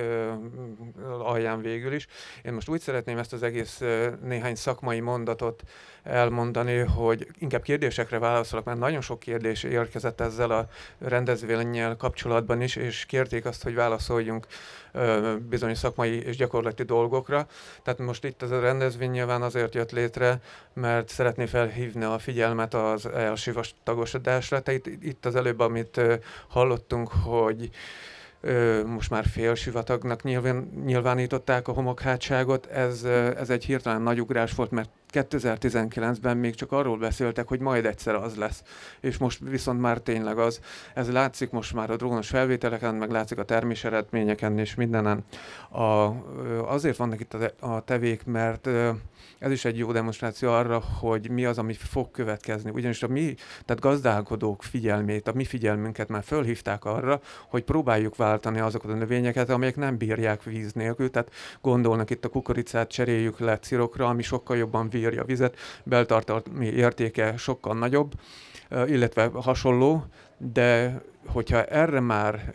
[1.19, 2.07] alján végül is.
[2.43, 3.83] Én most úgy szeretném ezt az egész
[4.23, 5.63] néhány szakmai mondatot
[6.03, 10.67] elmondani, hogy inkább kérdésekre válaszolok, mert nagyon sok kérdés érkezett ezzel a
[10.99, 14.47] rendezvényel kapcsolatban is, és kérték azt, hogy válaszoljunk
[15.49, 17.47] bizonyos szakmai és gyakorlati dolgokra.
[17.83, 20.41] Tehát most itt ez a rendezvény nyilván azért jött létre,
[20.73, 24.61] mert szeretné felhívni a figyelmet az elsivatagosodásra.
[24.61, 26.01] Tehát itt, az előbb, amit
[26.49, 27.71] hallottunk, hogy
[28.87, 32.67] most már félsivatagnak nyilván, nyilvánították a homokhátságot.
[32.67, 33.05] Ez,
[33.37, 38.15] ez egy hirtelen nagy ugrás volt, mert 2019-ben még csak arról beszéltek, hogy majd egyszer
[38.15, 38.63] az lesz,
[39.01, 40.61] és most viszont már tényleg az.
[40.95, 45.25] Ez látszik most már a drónos felvételeken, meg látszik a termés eredményeken és mindenen.
[45.71, 45.81] A,
[46.67, 48.69] azért vannak itt a tevék, mert
[49.39, 52.71] ez is egy jó demonstráció arra, hogy mi az, ami fog következni.
[52.71, 58.61] Ugyanis a mi, tehát gazdálkodók figyelmét, a mi figyelmünket már fölhívták arra, hogy próbáljuk váltani
[58.61, 61.11] azokat a növényeket, amelyek nem bírják víz nélkül.
[61.11, 67.37] Tehát gondolnak itt a kukoricát, cseréljük le cirokra, ami sokkal jobban bírja vizet, beltartalmi értéke
[67.37, 68.13] sokkal nagyobb,
[68.87, 70.05] illetve hasonló,
[70.37, 72.55] de hogyha erre már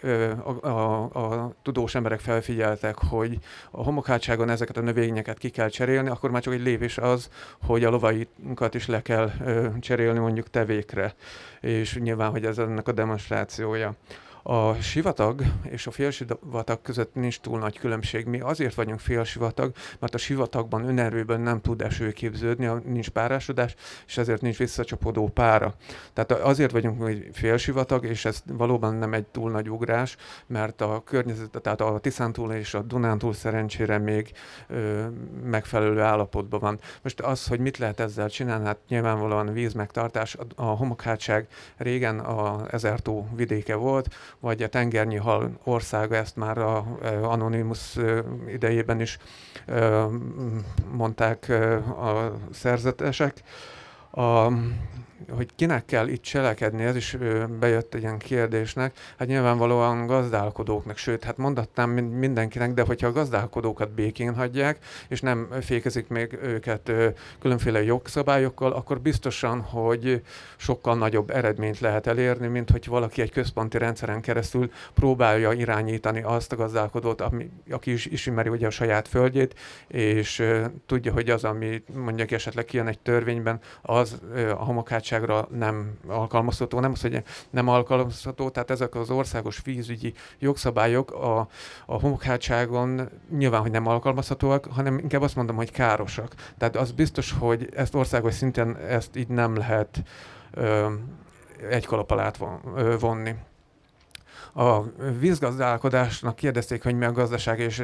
[0.62, 3.38] a, a, a tudós emberek felfigyeltek, hogy
[3.72, 7.30] a homokhátságon ezeket a növényeket ki kell cserélni, akkor már csak egy lépés az,
[7.66, 9.32] hogy a lovainkat is le kell
[9.80, 11.16] cserélni mondjuk tevékre.
[11.62, 13.96] És nyilván, hogy ez ennek a demonstrációja.
[14.50, 18.26] A sivatag és a félsivatag között nincs túl nagy különbség.
[18.26, 23.76] Mi azért vagyunk félsivatag, mert a sivatagban önerőben nem tud eső képződni, nincs párásodás,
[24.08, 25.76] és ezért nincs visszacsapódó pára.
[26.14, 31.02] Tehát azért vagyunk hogy félsivatag, és ez valóban nem egy túl nagy ugrás, mert a
[31.06, 34.32] környezet, tehát a Tiszántúl és a Dunántúl szerencsére még
[34.68, 35.06] ö,
[35.44, 36.80] megfelelő állapotban van.
[37.02, 43.28] Most az, hogy mit lehet ezzel csinálni, hát nyilvánvalóan vízmegtartás, a, homokhátság régen a Ezertó
[43.36, 44.08] vidéke volt,
[44.40, 46.86] vagy a tengernyi hal országa, ezt már a,
[47.22, 47.98] Anonymous
[48.48, 49.18] idejében is
[50.92, 51.50] mondták
[52.00, 53.44] a szerzetesek.
[54.12, 54.52] A,
[55.30, 57.18] hogy kinek kell itt cselekedni, ez is
[57.60, 58.98] bejött egy ilyen kérdésnek.
[59.18, 64.78] Hát nyilvánvalóan gazdálkodóknak, sőt, hát mondattam mindenkinek, de hogyha a gazdálkodókat békén hagyják,
[65.08, 66.92] és nem fékezik még őket
[67.40, 70.22] különféle jogszabályokkal, akkor biztosan, hogy
[70.58, 76.52] sokkal nagyobb eredményt lehet elérni, mint hogy valaki egy központi rendszeren keresztül próbálja irányítani azt
[76.52, 79.56] a gazdálkodót, ami, aki is ismeri ugye a saját földjét,
[79.88, 80.44] és
[80.86, 86.80] tudja, hogy az, ami mondjuk esetleg kijön egy törvényben, az a homokát bizottságra nem alkalmazható,
[86.80, 91.48] nem az, hogy nem alkalmazható, tehát ezek az országos vízügyi jogszabályok a,
[91.86, 96.36] a homokhátságon nyilván, hogy nem alkalmazhatóak, hanem inkább azt mondom, hogy károsak.
[96.58, 100.04] Tehát az biztos, hogy ezt országos szinten ezt így nem lehet
[100.52, 100.94] ö,
[101.70, 102.32] egy kalap alá
[103.00, 103.36] vonni.
[104.58, 104.84] A
[105.20, 107.84] vízgazdálkodásnak kérdezték, hogy mi a gazdasági és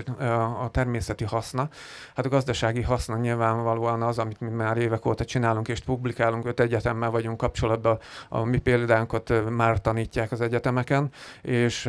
[0.63, 1.69] a természeti haszna.
[2.15, 6.59] Hát a gazdasági haszna nyilvánvalóan az, amit mi már évek óta csinálunk és publikálunk, öt
[6.59, 11.09] egyetemmel vagyunk kapcsolatban, a mi példánkat már tanítják az egyetemeken,
[11.41, 11.81] és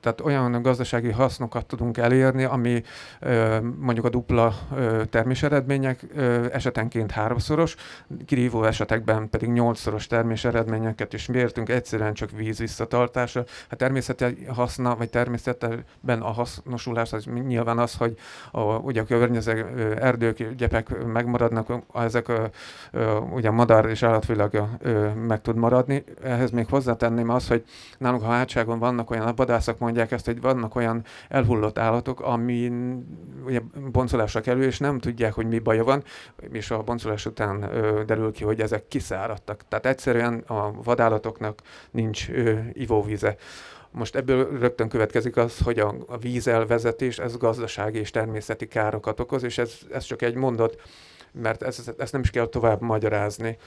[0.00, 2.82] tehát olyan gazdasági hasznokat tudunk elérni, ami
[3.78, 4.54] mondjuk a dupla
[5.10, 6.06] terméseredmények
[6.52, 7.76] esetenként háromszoros,
[8.26, 13.44] kirívó esetekben pedig nyolcszoros terméseredményeket is mértünk, egyszerűen csak víz visszatartása.
[13.70, 13.76] A
[14.22, 18.16] természeti haszna, vagy természetben a hasznosulás az nyilván az, hogy
[18.50, 19.66] a, ugye a környezet
[19.98, 22.50] erdők, gyepek megmaradnak, ezek a,
[23.32, 24.62] ugye a madár és állatvilág
[25.26, 26.04] meg tud maradni.
[26.22, 27.64] Ehhez még hozzátenném azt, hogy
[27.98, 32.72] nálunk a hátságon vannak olyan, a vadászok mondják ezt, hogy vannak olyan elhullott állatok, ami
[33.44, 33.60] ugye
[33.92, 36.02] boncolásra kerül, és nem tudják, hogy mi baja van,
[36.52, 39.62] és a boncolás után ö, derül ki, hogy ezek kiszáradtak.
[39.68, 43.36] Tehát egyszerűen a vadállatoknak nincs ö, ivóvíze.
[43.92, 49.58] Most ebből rögtön következik az, hogy a, vízelvezetés, ez gazdasági és természeti károkat okoz, és
[49.58, 50.80] ez, ez csak egy mondat,
[51.32, 53.58] mert ezt, ezt nem is kell tovább magyarázni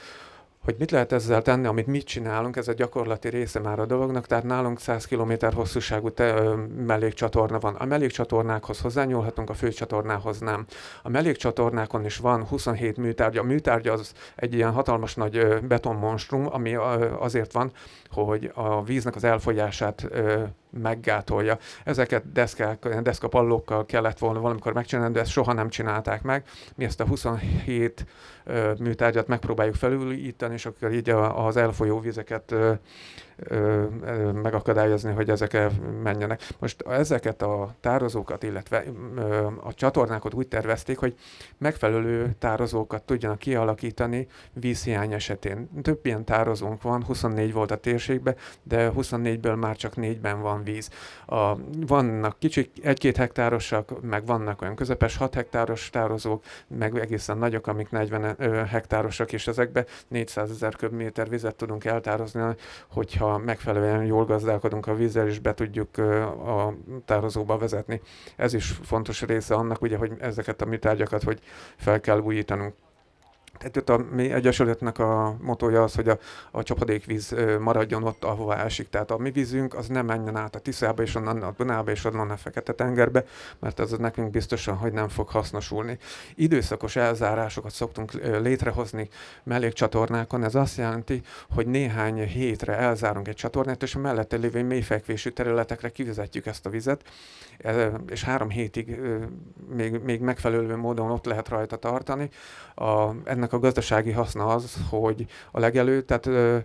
[0.65, 4.25] hogy mit lehet ezzel tenni, amit mit csinálunk, ez a gyakorlati része már a dolognak,
[4.25, 7.75] tehát nálunk 100 km hosszúságú te, ö, mellékcsatorna van.
[7.75, 10.65] A mellékcsatornákhoz hozzányúlhatunk, a főcsatornához nem.
[11.03, 13.41] A mellékcsatornákon is van 27 műtárgya.
[13.41, 16.79] A műtárgya az egy ilyen hatalmas nagy ö, betonmonstrum, ami ö,
[17.19, 17.71] azért van,
[18.23, 21.57] hogy a víznek az elfolyását ö, meggátolja.
[21.83, 26.43] Ezeket deszkák, deszkapallókkal kellett volna valamikor megcsinálni, de ezt soha nem csinálták meg.
[26.75, 28.05] Mi ezt a 27
[28.43, 32.73] ö, műtárgyat megpróbáljuk felülíteni, és akkor így a, az elfolyó vizeket ö,
[34.41, 35.57] megakadályozni, hogy ezek
[36.03, 36.41] menjenek.
[36.59, 38.83] Most ezeket a tározókat, illetve
[39.63, 41.15] a csatornákat úgy tervezték, hogy
[41.57, 45.69] megfelelő tározókat tudjanak kialakítani vízhiány esetén.
[45.81, 50.89] Több ilyen tározónk van, 24 volt a térségben, de 24-ből már csak 4-ben van víz.
[51.25, 51.55] A,
[51.87, 57.89] vannak kicsik, egy-két hektárosak, meg vannak olyan közepes 6 hektáros tározók, meg egészen nagyok, amik
[57.89, 62.41] 40 ö, hektárosak, és ezekbe 400 ezer köbméter vizet tudunk eltározni,
[62.89, 66.73] hogyha hogyha megfelelően jól gazdálkodunk a vízzel, és be tudjuk a
[67.05, 68.01] tározóba vezetni.
[68.35, 71.39] Ez is fontos része annak, ugye, hogy ezeket a műtárgyakat, hogy
[71.77, 72.73] fel kell újítanunk.
[73.57, 76.17] Tehát a mi egyesületnek a motója az, hogy a,
[76.51, 78.89] a csapadékvíz maradjon ott, ahova esik.
[78.89, 82.05] Tehát a mi vízünk az nem menjen át a Tiszába, és onnan a Dunába, és
[82.05, 83.23] onnan a Fekete-tengerbe,
[83.59, 85.97] mert az nekünk biztosan, hogy nem fog hasznosulni.
[86.35, 89.09] Időszakos elzárásokat szoktunk létrehozni
[89.43, 90.43] mellékcsatornákon.
[90.43, 91.21] Ez azt jelenti,
[91.53, 96.69] hogy néhány hétre elzárunk egy csatornát, és a mellette lévő mélyfekvésű területekre kivezetjük ezt a
[96.69, 97.01] vizet,
[98.09, 98.99] és három hétig
[99.69, 102.29] még, még megfelelő módon ott lehet rajta tartani.
[102.75, 106.57] A, ennek a gazdasági haszna az, hogy a legelő, tehát ö,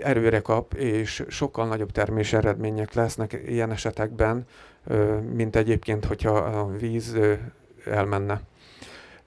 [0.00, 4.46] erőre kap, és sokkal nagyobb termés eredmények lesznek ilyen esetekben,
[4.86, 7.32] ö, mint egyébként, hogyha a víz ö,
[7.84, 8.40] elmenne.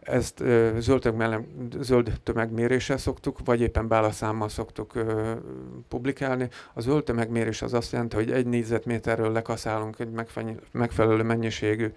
[0.06, 0.44] Ezt
[0.78, 1.48] zöld, tömeg,
[1.80, 5.32] zöld tömegméréssel szoktuk, vagy éppen bálaszámmal szoktuk ö,
[5.88, 6.50] publikálni.
[6.74, 10.10] A zöld tömegmérés az azt jelenti, hogy egy négyzetméterről lekaszálunk egy
[10.72, 11.92] megfelelő mennyiségű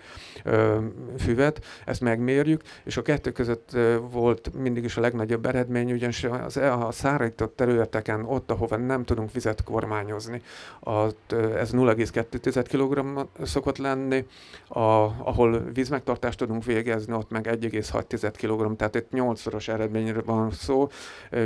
[0.44, 0.78] ö,
[1.18, 6.24] füvet, ezt megmérjük, és a kettő között ö, volt mindig is a legnagyobb eredmény, ugyanis
[6.24, 10.42] az, a szárított területeken, ott, ahova nem tudunk vizet kormányozni,
[10.80, 14.26] ott, ez 0,2 kg szokott lenni,
[14.68, 14.80] a,
[15.24, 20.88] ahol vízmegtartást tudunk végezni, ott meg 1,6 6 kg, tehát itt 8-szoros eredményre van szó,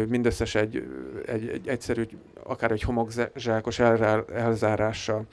[0.08, 0.84] mindösszes egy,
[1.26, 2.06] egy, egy egyszerű,
[2.42, 3.78] akár egy homokzsákos
[4.34, 5.26] elzárással.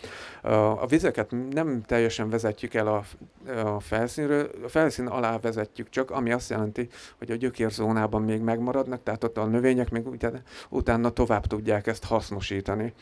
[0.79, 3.03] A vizeket nem teljesen vezetjük el a,
[3.51, 9.03] a felszínről, a felszín alá vezetjük csak, ami azt jelenti, hogy a gyökérzónában még megmaradnak,
[9.03, 10.03] tehát ott a növények még
[10.69, 12.93] utána tovább tudják ezt hasznosítani.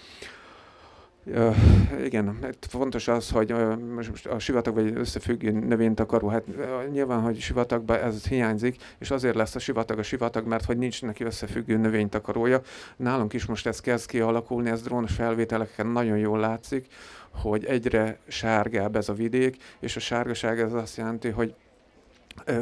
[1.36, 1.56] Uh,
[2.04, 2.38] igen,
[2.70, 8.00] fontos az, hogy uh, most a sivatag vagy összefüggő növénytakaró, hát uh, nyilván, hogy sivatagban
[8.00, 12.62] ez hiányzik, és azért lesz a sivatag a sivatag, mert hogy nincs neki összefüggő növénytakarója.
[12.96, 16.88] Nálunk is most ez kezd kialakulni, ez drónos felvételeken nagyon jól látszik,
[17.30, 21.56] hogy egyre sárgább ez a vidék, és a sárgaság ez azt jelenti, hogy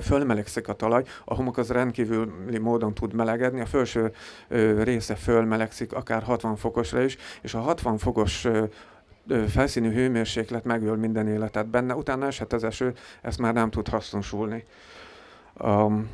[0.01, 4.11] fölmelegszik a talaj, a homok az rendkívüli módon tud melegedni, a felső
[4.83, 8.47] része fölmelegszik akár 60 fokosra is, és a 60 fokos
[9.47, 14.65] felszínű hőmérséklet megöl minden életet benne, utána eshet az eső, ezt már nem tud hasznosulni.
[15.59, 16.09] Um,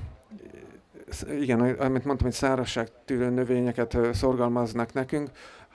[1.40, 5.30] igen, amit mondtam, hogy szárazságtűrő növényeket szorgalmaznak nekünk,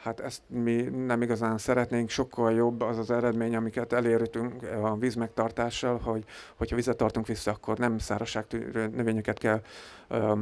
[0.06, 5.14] Hát ezt mi nem igazán szeretnénk, sokkal jobb az az eredmény, amiket elértünk a víz
[5.14, 9.60] megtartással, hogy hogyha vizet tartunk vissza, akkor nem szárazságtűrő növényeket kell
[10.08, 10.32] ö,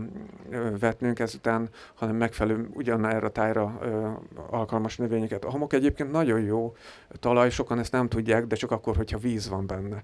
[0.50, 4.08] ö, vetnünk ezután, hanem megfelelő ugyanerre a tájra ö,
[4.50, 5.44] alkalmas növényeket.
[5.44, 6.74] A homok egyébként nagyon jó
[7.20, 10.02] talaj, sokan ezt nem tudják, de csak akkor, hogyha víz van benne.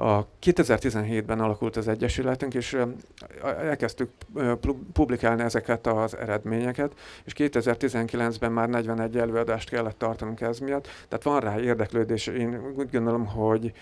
[0.00, 2.76] A 2017-ben alakult az Egyesületünk, és
[3.42, 4.10] elkezdtük
[4.92, 6.92] publikálni ezeket az eredményeket,
[7.24, 12.26] és 2019-ben már 41 előadást kellett tartanunk ez miatt, tehát van rá érdeklődés.
[12.26, 13.72] Én úgy gondolom, hogy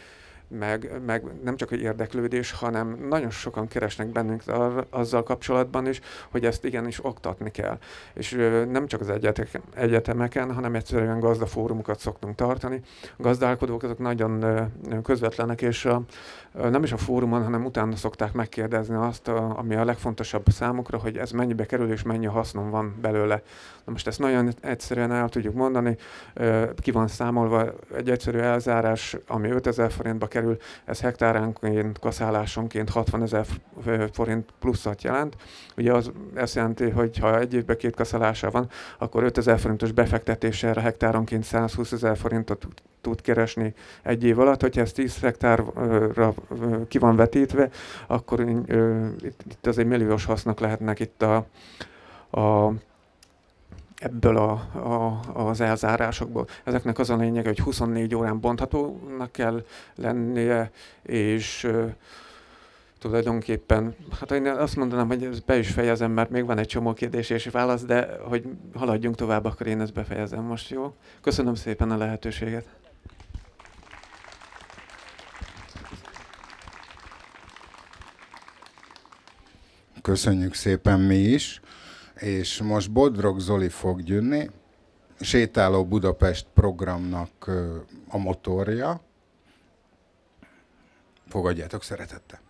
[0.48, 6.00] meg, meg nem csak egy érdeklődés, hanem nagyon sokan keresnek bennünk ar, azzal kapcsolatban is,
[6.30, 7.78] hogy ezt igenis oktatni kell.
[8.14, 12.80] És ö, nem csak az egyetek, egyetemeken, hanem egyszerűen gazdafórumokat szoktunk tartani.
[13.16, 14.62] A gazdálkodók azok nagyon ö,
[15.02, 16.02] közvetlenek, és a,
[16.54, 20.98] ö, nem is a fórumon, hanem utána szokták megkérdezni azt, a, ami a legfontosabb számukra,
[20.98, 23.42] hogy ez mennyibe kerül, és mennyi hasznom van belőle.
[23.84, 25.96] Na most ezt nagyon egyszerűen el tudjuk mondani,
[26.76, 33.22] ki van számolva egy egyszerű elzárás, ami 5000 forintba kerül, kerül, ez hektáránként, kaszálásonként 60
[33.22, 33.46] ezer
[34.12, 35.36] forint pluszat jelent.
[35.76, 39.92] Ugye az ezt jelenti, hogy ha egy évben két kaszálása van, akkor 5 ezer forintos
[39.92, 42.66] befektetéssel hektáronként 120 ezer forintot
[43.00, 44.60] tud keresni egy év alatt.
[44.60, 46.34] Hogyha ez 10 hektárra
[46.88, 47.68] ki van vetítve,
[48.06, 51.46] akkor itt az egy milliós hasznak lehetnek itt a,
[52.40, 52.72] a
[53.98, 56.46] ebből a, a, az elzárásokból.
[56.64, 60.70] Ezeknek az a lényeg, hogy 24 órán bonthatónak kell lennie,
[61.02, 61.90] és uh,
[62.98, 66.92] tulajdonképpen, hát én azt mondanám, hogy ezt be is fejezem, mert még van egy csomó
[66.92, 70.94] kérdés és válasz, de hogy haladjunk tovább, akkor én ezt befejezem most, jó?
[71.20, 72.66] Köszönöm szépen a lehetőséget.
[80.02, 81.60] Köszönjük szépen mi is
[82.20, 84.50] és most Bodrog Zoli fog jönni,
[85.20, 87.50] Sétáló Budapest programnak
[88.08, 89.00] a motorja.
[91.28, 92.40] Fogadjátok szeretettel.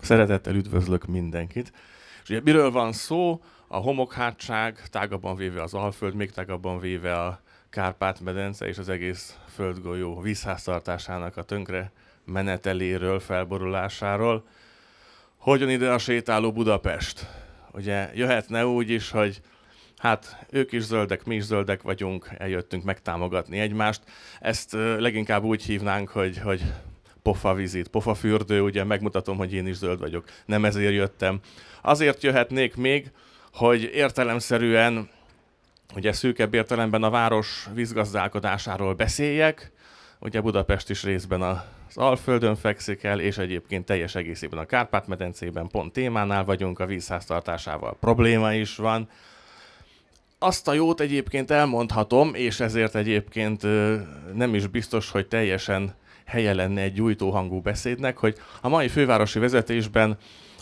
[0.00, 1.72] Szeretettel üdvözlök mindenkit.
[2.22, 3.40] És ugye miről van szó?
[3.66, 10.20] A homokhátság, tágabban véve az Alföld, még tágabban véve a Kárpát-medence és az egész földgolyó
[10.20, 11.92] vízháztartásának a tönkre
[12.24, 14.44] meneteléről, felborulásáról.
[15.36, 17.39] Hogyan ide a sétáló Budapest?
[17.72, 19.40] Ugye jöhetne úgy is, hogy
[19.98, 24.02] hát ők is zöldek, mi is zöldek vagyunk, eljöttünk megtámogatni egymást.
[24.40, 26.62] Ezt leginkább úgy hívnánk, hogy, hogy
[27.22, 30.24] pofa vizit, pofa fürdő, ugye megmutatom, hogy én is zöld vagyok.
[30.46, 31.40] Nem ezért jöttem.
[31.82, 33.10] Azért jöhetnék még,
[33.52, 35.08] hogy értelemszerűen,
[35.94, 39.72] ugye szűkebb értelemben a város vízgazdálkodásáról beszéljek,
[40.18, 45.68] ugye Budapest is részben a az Alföldön fekszik el, és egyébként teljes egészében a Kárpát-medencében
[45.68, 49.08] pont témánál vagyunk, a vízháztartásával probléma is van.
[50.38, 53.62] Azt a jót egyébként elmondhatom, és ezért egyébként
[54.34, 60.18] nem is biztos, hogy teljesen helye lenne egy gyújtóhangú beszédnek, hogy a mai fővárosi vezetésben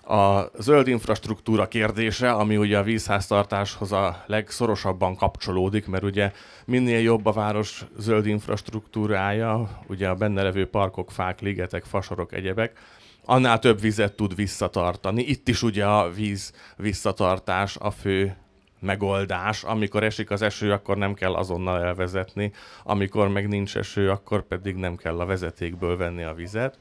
[0.09, 6.33] a zöld infrastruktúra kérdése, ami ugye a vízháztartáshoz a legszorosabban kapcsolódik, mert ugye
[6.65, 12.79] minél jobb a város zöld infrastruktúrája, ugye a benne levő parkok, fák, ligetek, fasorok, egyebek,
[13.25, 15.23] annál több vizet tud visszatartani.
[15.23, 18.37] Itt is ugye a víz visszatartás a fő
[18.81, 19.63] megoldás.
[19.63, 24.75] Amikor esik az eső, akkor nem kell azonnal elvezetni, amikor meg nincs eső, akkor pedig
[24.75, 26.79] nem kell a vezetékből venni a vizet.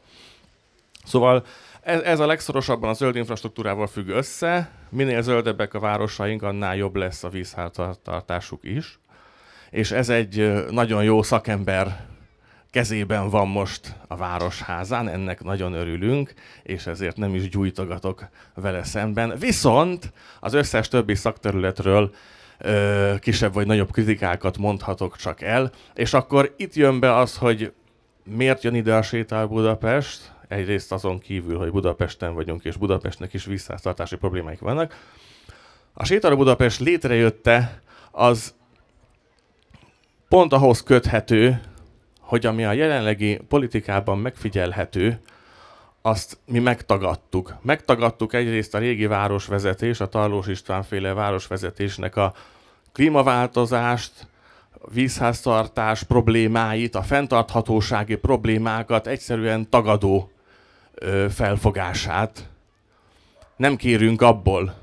[1.05, 1.45] Szóval
[1.87, 4.69] ez, ez a legszorosabban a zöld infrastruktúrával függ össze.
[4.89, 8.99] Minél zöldebbek a városaink, annál jobb lesz a vízháztartásuk is.
[9.69, 12.05] És ez egy nagyon jó szakember
[12.71, 19.33] kezében van most a Városházán, ennek nagyon örülünk, és ezért nem is gyújtogatok vele szemben.
[19.39, 22.13] Viszont az összes többi szakterületről
[22.57, 27.73] ö, kisebb vagy nagyobb kritikákat mondhatok csak el, és akkor itt jön be az, hogy
[28.23, 33.45] miért jön ide a sétál Budapest, Egyrészt azon kívül, hogy Budapesten vagyunk, és Budapestnek is
[33.45, 34.95] visszatartási problémáik vannak.
[35.93, 37.81] A Sétáló Budapest létrejötte,
[38.11, 38.53] az
[40.27, 41.61] pont ahhoz köthető,
[42.19, 45.19] hogy ami a jelenlegi politikában megfigyelhető,
[46.01, 47.55] azt mi megtagadtuk.
[47.61, 52.33] Megtagadtuk egyrészt a régi városvezetés, a Tarlós István városvezetésnek a
[52.91, 54.27] klímaváltozást,
[54.91, 60.31] vízháztartás problémáit, a fenntarthatósági problémákat egyszerűen tagadó
[61.29, 62.49] felfogását.
[63.55, 64.75] Nem kérünk abból,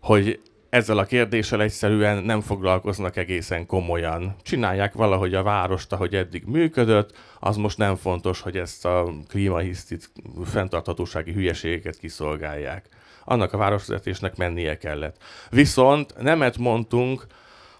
[0.00, 4.36] hogy ezzel a kérdéssel egyszerűen nem foglalkoznak egészen komolyan.
[4.42, 10.10] Csinálják valahogy a várost, ahogy eddig működött, az most nem fontos, hogy ezt a klímahisztit,
[10.44, 12.88] fenntarthatósági hülyeségeket kiszolgálják.
[13.24, 15.16] Annak a városvezetésnek mennie kellett.
[15.50, 17.26] Viszont nemet mondtunk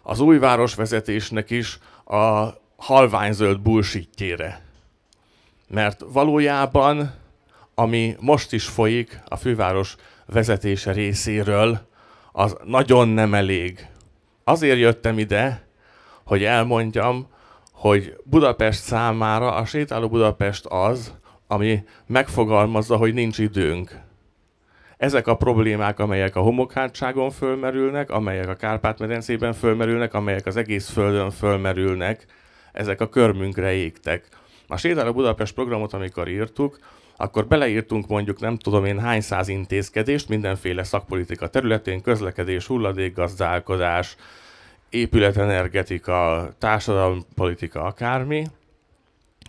[0.03, 4.65] az új városvezetésnek is a halványzöld bullshitjére.
[5.69, 7.15] Mert valójában,
[7.79, 9.97] ami most is folyik a főváros
[10.27, 11.81] vezetése részéről,
[12.33, 13.87] az nagyon nem elég.
[14.45, 15.67] Azért jöttem ide,
[16.25, 17.27] hogy elmondjam,
[17.73, 21.15] hogy Budapest számára a sétáló Budapest az,
[21.47, 24.01] ami megfogalmazza, hogy nincs időnk.
[24.97, 31.31] Ezek a problémák, amelyek a homokhátságon fölmerülnek, amelyek a Kárpát-medencében fölmerülnek, amelyek az egész földön
[31.31, 32.27] fölmerülnek,
[32.73, 34.29] ezek a körmünkre égtek.
[34.67, 36.79] A Sétáló Budapest programot, amikor írtuk,
[37.17, 44.17] akkor beleírtunk mondjuk nem tudom én hány száz intézkedést mindenféle szakpolitika területén, közlekedés, hulladékgazdálkodás,
[44.91, 48.47] épületenergetika, társadalompolitika, akármi.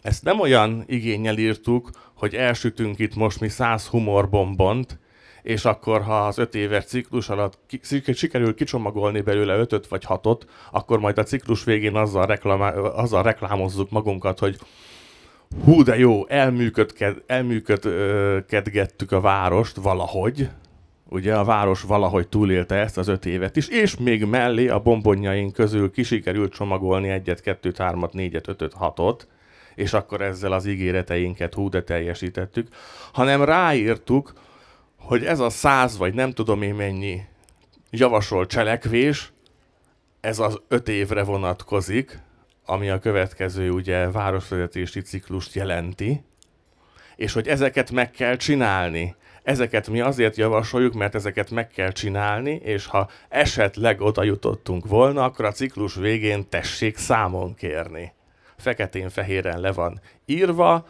[0.02, 5.00] Ezt nem olyan igényel írtuk, hogy elsütünk itt most mi száz humorbombont,
[5.42, 7.80] és akkor, ha az öt éves ciklus alatt ki,
[8.14, 13.90] sikerül kicsomagolni belőle ötöt vagy hatot, akkor majd a ciklus végén azzal, reklamá, azzal reklámozzuk
[13.90, 14.58] magunkat, hogy
[15.64, 17.18] hú, de jó, elműködked,
[19.12, 20.50] a várost valahogy,
[21.10, 25.54] ugye a város valahogy túlélte ezt az öt évet is, és még mellé a bombonjaink
[25.54, 29.28] közül kisikerült csomagolni egyet, kettőt, hármat, négyet, ötöt, hatot,
[29.76, 32.68] és akkor ezzel az ígéreteinket hú, de teljesítettük,
[33.14, 34.34] hanem ráírtuk,
[35.00, 37.22] hogy ez a száz, vagy nem tudom én mennyi
[37.90, 39.32] javasolt cselekvés,
[40.22, 42.20] ez az öt évre vonatkozik,
[42.70, 46.24] ami a következő ugye városvezetési ciklust jelenti,
[47.16, 49.16] és hogy ezeket meg kell csinálni.
[49.44, 55.24] Ezeket mi azért javasoljuk, mert ezeket meg kell csinálni, és ha esetleg oda jutottunk volna,
[55.24, 58.14] akkor a ciklus végén tessék számon kérni.
[58.58, 60.88] Feketén-fehéren le van írva,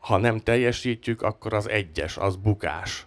[0.00, 3.06] ha nem teljesítjük, akkor az egyes, az bukás.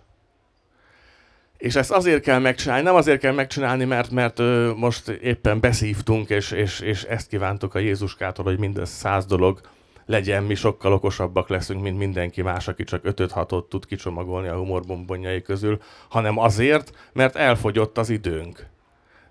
[1.57, 6.29] És ezt azért kell megcsinálni, nem azért kell megcsinálni, mert, mert ö, most éppen beszívtunk,
[6.29, 9.61] és, és, és ezt kívántuk a Jézuskától, hogy mindez száz dolog
[10.05, 15.41] legyen, mi sokkal okosabbak leszünk, mint mindenki más, aki csak 5-6-ot tud kicsomagolni a humorbombonjai
[15.41, 18.65] közül, hanem azért, mert elfogyott az időnk.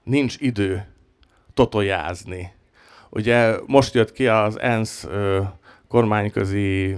[0.02, 0.86] Nincs idő
[1.54, 2.52] totojázni.
[3.10, 5.40] Ugye most jött ki az ENSZ ö,
[5.88, 6.96] kormányközi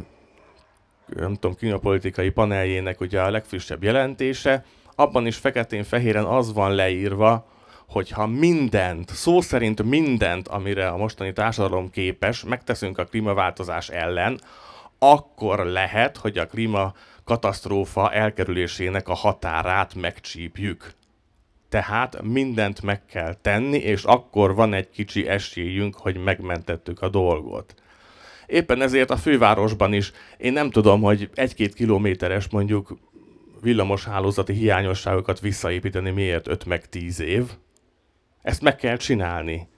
[1.06, 4.64] nem tudom, klímapolitikai paneljének ugye a legfrissebb jelentése,
[4.96, 7.46] abban is feketén-fehéren az van leírva,
[7.88, 14.40] hogyha mindent, szó szerint mindent, amire a mostani társadalom képes, megteszünk a klímaváltozás ellen,
[14.98, 16.92] akkor lehet, hogy a klíma
[17.24, 20.92] katasztrófa elkerülésének a határát megcsípjük.
[21.68, 27.74] Tehát mindent meg kell tenni, és akkor van egy kicsi esélyünk, hogy megmentettük a dolgot.
[28.46, 32.98] Éppen ezért a fővárosban is én nem tudom, hogy egy-két kilométeres mondjuk
[33.66, 37.50] villamos hálózati hiányosságokat visszaépíteni miért 5 meg 10 év.
[38.42, 39.68] Ezt meg kell csinálni.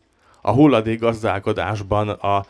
[0.42, 2.46] A hulladék gazdálkodásban a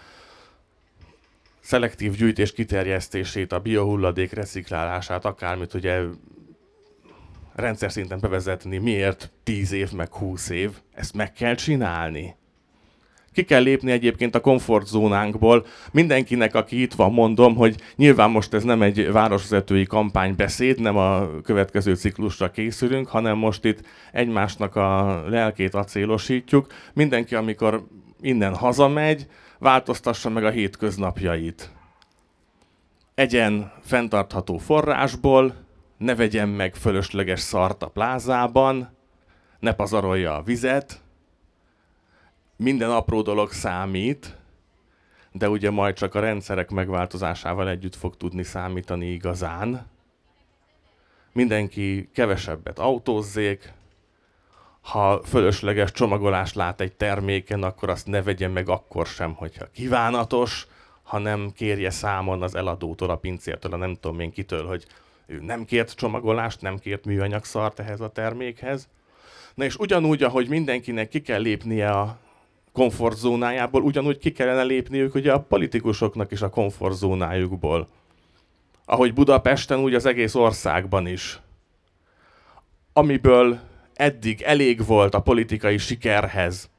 [1.61, 6.03] szelektív gyűjtés kiterjesztését, a biohulladék reciklálását, akármit ugye
[7.55, 12.37] rendszer szinten bevezetni, miért 10 év meg 20 év, ezt meg kell csinálni.
[13.39, 15.67] Ki kell lépni egyébként a komfortzónánkból.
[15.93, 21.41] Mindenkinek, aki itt van, mondom, hogy nyilván most ez nem egy városvezetői kampánybeszéd, nem a
[21.43, 23.81] következő ciklusra készülünk, hanem most itt
[24.13, 26.67] egymásnak a lelkét acélosítjuk.
[26.95, 27.87] Mindenki, amikor
[28.21, 29.27] innen hazamegy,
[29.59, 31.71] változtassa meg a hétköznapjait.
[33.15, 35.55] Egyen fenntartható forrásból,
[35.99, 38.97] ne vegyen meg fölösleges szart a plázában,
[39.61, 41.01] ne pazarolja a vizet,
[42.59, 44.37] minden apró dolog számít,
[45.33, 49.87] de ugye majd csak a rendszerek megváltozásával együtt fog tudni számítani igazán.
[51.33, 53.73] Mindenki kevesebbet autózzék,
[54.81, 60.67] ha fölösleges csomagolást lát egy terméken, akkor azt ne vegye meg akkor sem, hogyha kívánatos,
[61.03, 64.87] hanem kérje számon az eladótól, a pincértől, a nem tudom én kitől, hogy
[65.27, 68.89] ő nem kért csomagolást, nem kért műanyag szart ehhez a termékhez.
[69.55, 72.19] Na és ugyanúgy, ahogy mindenkinek ki kell lépnie a
[72.79, 77.89] komfortzónájából, ugyanúgy ki kellene lépniük ugye a politikusoknak is a komfortzónájukból.
[78.85, 81.41] Ahogy Budapesten, úgy az egész országban is.
[82.93, 83.59] Amiből
[83.95, 86.71] eddig elég volt a politikai sikerhez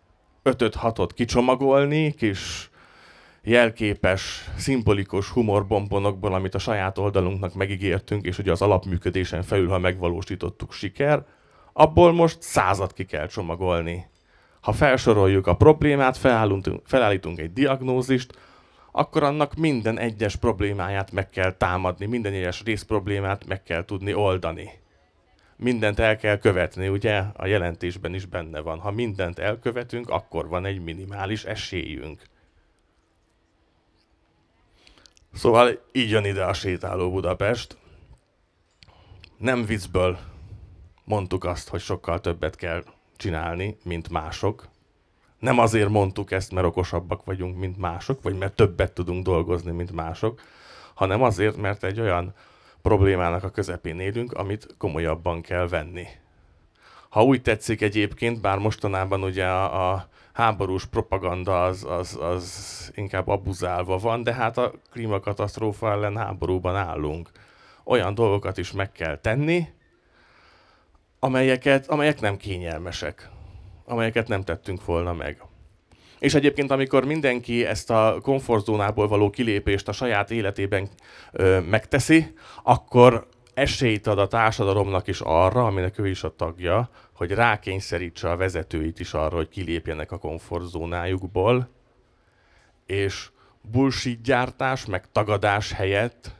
[0.43, 2.69] 5-6-ot kicsomagolni, kis
[3.43, 10.73] jelképes, szimbolikus humorbombonokból, amit a saját oldalunknak megígértünk, és ugye az alapműködésen felül, ha megvalósítottuk
[10.73, 11.25] siker,
[11.73, 14.07] abból most százat ki kell csomagolni.
[14.61, 18.37] Ha felsoroljuk a problémát, felállítunk, felállítunk egy diagnózist,
[18.91, 24.13] akkor annak minden egyes problémáját meg kell támadni, minden egyes rész problémát meg kell tudni
[24.13, 24.69] oldani.
[25.55, 28.79] mindent el kell követni, ugye a jelentésben is benne van.
[28.79, 32.21] Ha mindent elkövetünk, akkor van egy minimális esélyünk.
[35.33, 37.77] Szóval így jön ide a sétáló Budapest.
[39.37, 40.19] Nem viccből
[41.03, 42.83] mondtuk azt, hogy sokkal többet kell
[43.19, 44.67] csinálni, mint mások.
[45.39, 49.91] Nem azért mondtuk ezt, mert okosabbak vagyunk, mint mások, vagy mert többet tudunk dolgozni, mint
[49.91, 50.41] mások,
[50.93, 52.33] hanem azért, mert egy olyan
[52.81, 56.07] problémának a közepén élünk, amit komolyabban kell venni.
[57.09, 63.27] Ha úgy tetszik egyébként, bár mostanában ugye a, a háborús propaganda az, az, az inkább
[63.27, 67.31] abuzálva van, de hát a klímakatasztrófa ellen háborúban állunk.
[67.83, 69.67] Olyan dolgokat is meg kell tenni,
[71.19, 73.29] amelyeket, amelyek nem kényelmesek,
[73.85, 75.41] amelyeket nem tettünk volna meg.
[76.19, 80.89] És egyébként, amikor mindenki ezt a komfortzónából való kilépést a saját életében
[81.31, 87.31] ö, megteszi, akkor esélyt ad a társadalomnak is arra, aminek ő is a tagja, hogy
[87.31, 91.69] rákényszerítse a vezetőit is arra, hogy kilépjenek a komfortzónájukból,
[92.85, 93.29] és
[93.61, 96.31] bullshit gyártás, meg tagadás helyett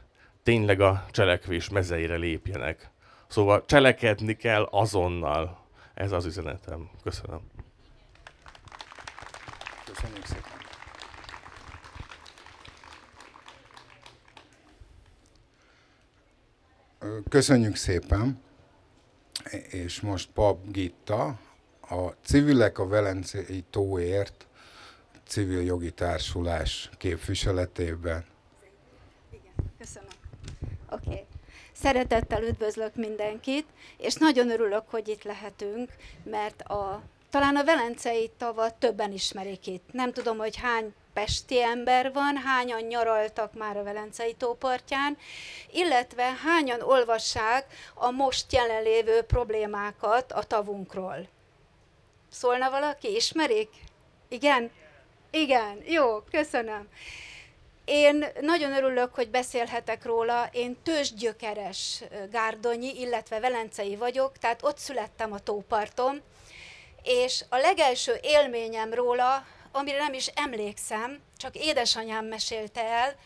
[0.42, 2.90] tényleg a cselekvés mezeire lépjenek.
[3.30, 5.66] Szóval cselekedni kell azonnal.
[5.94, 6.90] Ez az üzenetem.
[7.02, 7.40] Köszönöm.
[9.84, 10.58] Köszönjük szépen.
[17.28, 18.42] Köszönjük szépen,
[19.70, 21.38] és most Pap Gitta,
[21.80, 24.46] a Civilek a Velencei Tóért
[25.26, 28.24] civil jogi társulás képviseletében.
[29.30, 30.08] Igen, köszönöm.
[30.90, 31.10] Oké.
[31.10, 31.26] Okay.
[31.82, 33.66] Szeretettel üdvözlök mindenkit,
[33.98, 35.90] és nagyon örülök, hogy itt lehetünk,
[36.24, 39.92] mert a talán a Velencei tavat többen ismerik itt.
[39.92, 45.18] Nem tudom, hogy hány pesti ember van, hányan nyaraltak már a Velencei tópartján,
[45.72, 51.28] illetve hányan olvassák a most jelenlévő problémákat a tavunkról.
[52.30, 53.14] Szólna valaki?
[53.14, 53.70] Ismerik?
[54.28, 54.70] Igen?
[55.30, 56.88] Igen, jó, köszönöm.
[57.84, 60.48] Én nagyon örülök, hogy beszélhetek róla.
[60.52, 66.22] Én tőzsgyökeres gárdonyi, illetve velencei vagyok, tehát ott születtem a tóparton,
[67.02, 73.16] és a legelső élményem róla, amire nem is emlékszem, csak édesanyám mesélte el,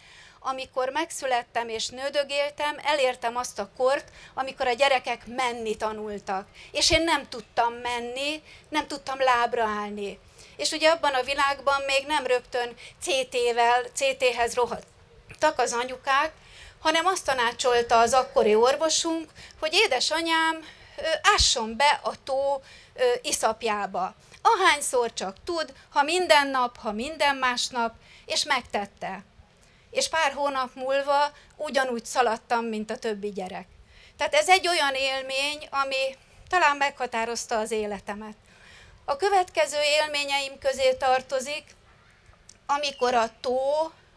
[0.46, 6.48] amikor megszülettem és nődögéltem, elértem azt a kort, amikor a gyerekek menni tanultak.
[6.72, 10.18] És én nem tudtam menni, nem tudtam lábra állni.
[10.56, 16.32] És ugye abban a világban még nem rögtön CT-vel, CT-hez rohadtak az anyukák,
[16.80, 20.64] hanem azt tanácsolta az akkori orvosunk, hogy édesanyám
[21.34, 22.62] ásson be a tó
[23.22, 24.14] iszapjába.
[24.42, 27.94] Ahányszor csak tud, ha minden nap, ha minden másnap,
[28.26, 29.24] és megtette.
[29.90, 33.66] És pár hónap múlva ugyanúgy szaladtam, mint a többi gyerek.
[34.16, 36.16] Tehát ez egy olyan élmény, ami
[36.48, 38.36] talán meghatározta az életemet.
[39.04, 41.64] A következő élményeim közé tartozik,
[42.66, 43.58] amikor a tó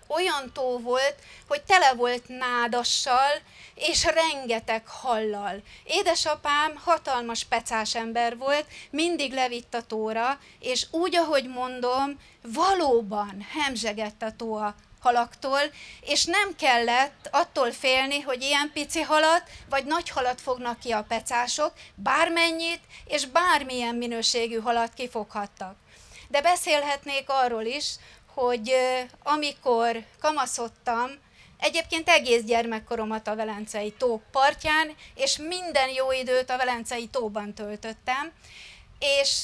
[0.08, 1.16] olyan tó volt,
[1.48, 3.32] hogy tele volt nádassal,
[3.76, 5.62] és rengeteg hallal.
[5.84, 14.22] Édesapám hatalmas pecás ember volt, mindig levitt a tóra, és úgy, ahogy mondom, valóban hemzsegett
[14.22, 15.60] a tó a halaktól,
[16.02, 21.06] és nem kellett attól félni, hogy ilyen pici halat vagy nagy halat fognak ki a
[21.08, 25.76] pecások, bármennyit és bármilyen minőségű halat kifoghattak.
[26.28, 27.96] De beszélhetnék arról is,
[28.34, 28.76] hogy
[29.24, 31.12] amikor kamaszodtam,
[31.60, 38.32] egyébként egész gyermekkoromat a Velencei tó partján, és minden jó időt a Velencei tóban töltöttem,
[39.00, 39.44] és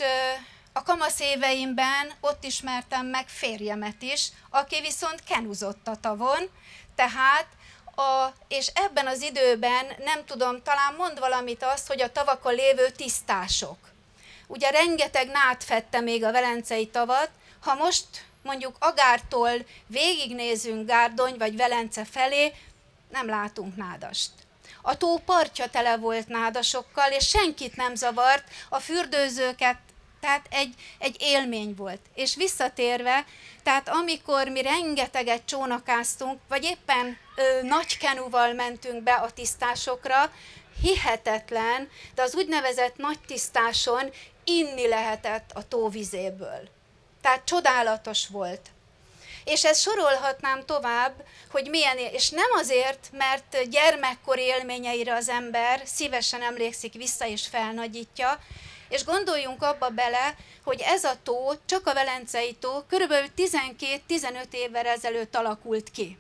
[0.74, 6.50] a kamasz éveimben ott ismertem meg férjemet is, aki viszont kenuzott a tavon,
[6.96, 7.48] tehát
[7.96, 12.90] a, és ebben az időben nem tudom, talán mond valamit azt, hogy a tavakon lévő
[12.90, 13.78] tisztások.
[14.48, 18.06] Ugye rengeteg nád fette még a Velencei tavat, ha most
[18.44, 19.52] mondjuk Agártól
[19.88, 22.54] végignézünk Gárdony vagy Velence felé,
[23.10, 24.32] nem látunk nádast.
[24.82, 29.78] A tó partja tele volt nádasokkal, és senkit nem zavart, a fürdőzőket,
[30.24, 32.00] tehát egy, egy élmény volt.
[32.16, 33.26] És visszatérve,
[33.64, 40.32] tehát amikor mi rengeteget csónakáztunk, vagy éppen ö, nagy kenuval mentünk be a tisztásokra,
[40.82, 44.12] hihetetlen, de az úgynevezett nagy tisztáson
[44.44, 46.70] inni lehetett a tóvizéből.
[47.22, 48.70] Tehát csodálatos volt.
[49.46, 51.14] És ezt sorolhatnám tovább,
[51.52, 58.40] hogy milyen, és nem azért, mert gyermekkor élményeire az ember szívesen emlékszik vissza és felnagyítja,
[58.94, 64.86] és gondoljunk abba bele, hogy ez a tó, csak a Velencei tó, körülbelül 12-15 évvel
[64.86, 66.18] ezelőtt alakult ki.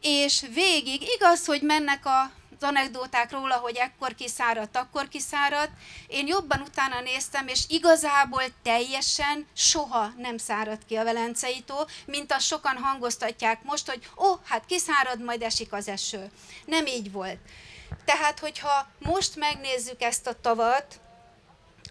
[0.00, 2.30] És végig, igaz, hogy mennek a
[2.62, 5.70] anekdóták róla, hogy ekkor kiszáradt, akkor kiszáradt.
[6.06, 12.32] Én jobban utána néztem, és igazából teljesen soha nem száradt ki a Velencei tó, mint
[12.32, 16.30] azt sokan hangoztatják most, hogy ó, oh, hát kiszárad, majd esik az eső.
[16.64, 17.38] Nem így volt.
[18.04, 21.00] Tehát, hogyha most megnézzük ezt a tavat,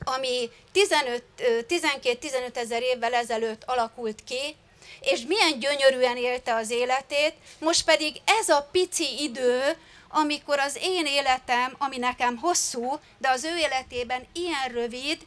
[0.04, 4.56] ami 12-15 ezer évvel ezelőtt alakult ki,
[5.02, 9.78] és milyen gyönyörűen élte az életét, most pedig ez a pici idő,
[10.10, 15.18] amikor az én életem, ami nekem hosszú, de az ő életében ilyen rövid,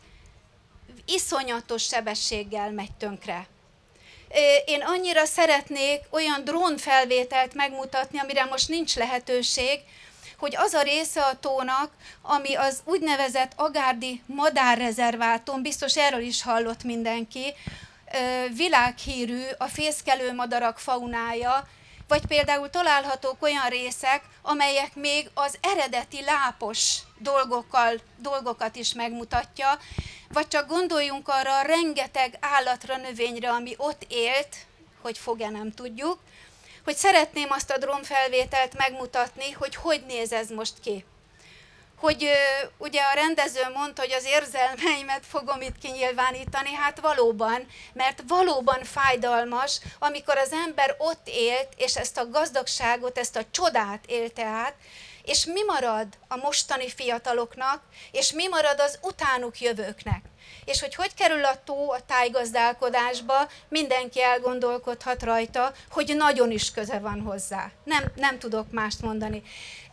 [1.07, 3.47] iszonyatos sebességgel megy tönkre.
[4.65, 9.81] Én annyira szeretnék olyan drónfelvételt megmutatni, amire most nincs lehetőség,
[10.43, 11.91] hogy az a része a tónak,
[12.23, 17.55] ami az úgynevezett Agárdi madárrezervátum, biztos erről is hallott mindenki,
[18.57, 21.69] világhírű a fészkelő madarak faunája,
[22.09, 29.79] vagy például találhatók olyan részek, amelyek még az eredeti lápos dolgokkal, dolgokat is megmutatja,
[30.33, 34.57] vagy csak gondoljunk arra a rengeteg állatra, növényre, ami ott élt,
[35.03, 36.19] hogy fog-e nem tudjuk,
[36.85, 41.05] hogy szeretném azt a drónfelvételt megmutatni, hogy hogy néz ez most ki.
[41.97, 42.29] Hogy
[42.79, 49.81] ugye a rendező mondta, hogy az érzelmeimet fogom itt kinyilvánítani, hát valóban, mert valóban fájdalmas,
[49.99, 54.75] amikor az ember ott élt, és ezt a gazdagságot, ezt a csodát élte át,
[55.25, 60.32] és mi marad a mostani fiataloknak, és mi marad az utánuk jövőknek
[60.65, 66.99] és hogy hogy kerül a tó a tájgazdálkodásba, mindenki elgondolkodhat rajta, hogy nagyon is köze
[66.99, 67.71] van hozzá.
[67.85, 69.43] Nem, nem tudok mást mondani.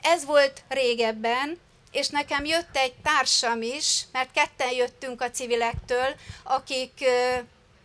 [0.01, 1.59] Ez volt régebben,
[1.91, 7.03] és nekem jött egy társam is, mert ketten jöttünk a civilektől, akik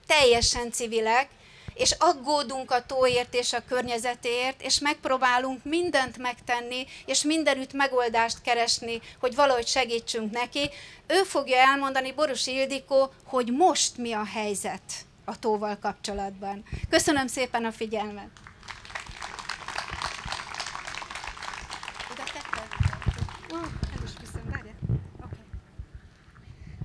[0.06, 1.28] teljesen civilek,
[1.74, 9.00] és aggódunk a tóért és a környezetért, és megpróbálunk mindent megtenni, és mindenütt megoldást keresni,
[9.20, 10.70] hogy valahogy segítsünk neki.
[11.06, 14.82] Ő fogja elmondani, Boros Ildikó, hogy most mi a helyzet
[15.24, 16.64] a tóval kapcsolatban.
[16.88, 18.28] Köszönöm szépen a figyelmet!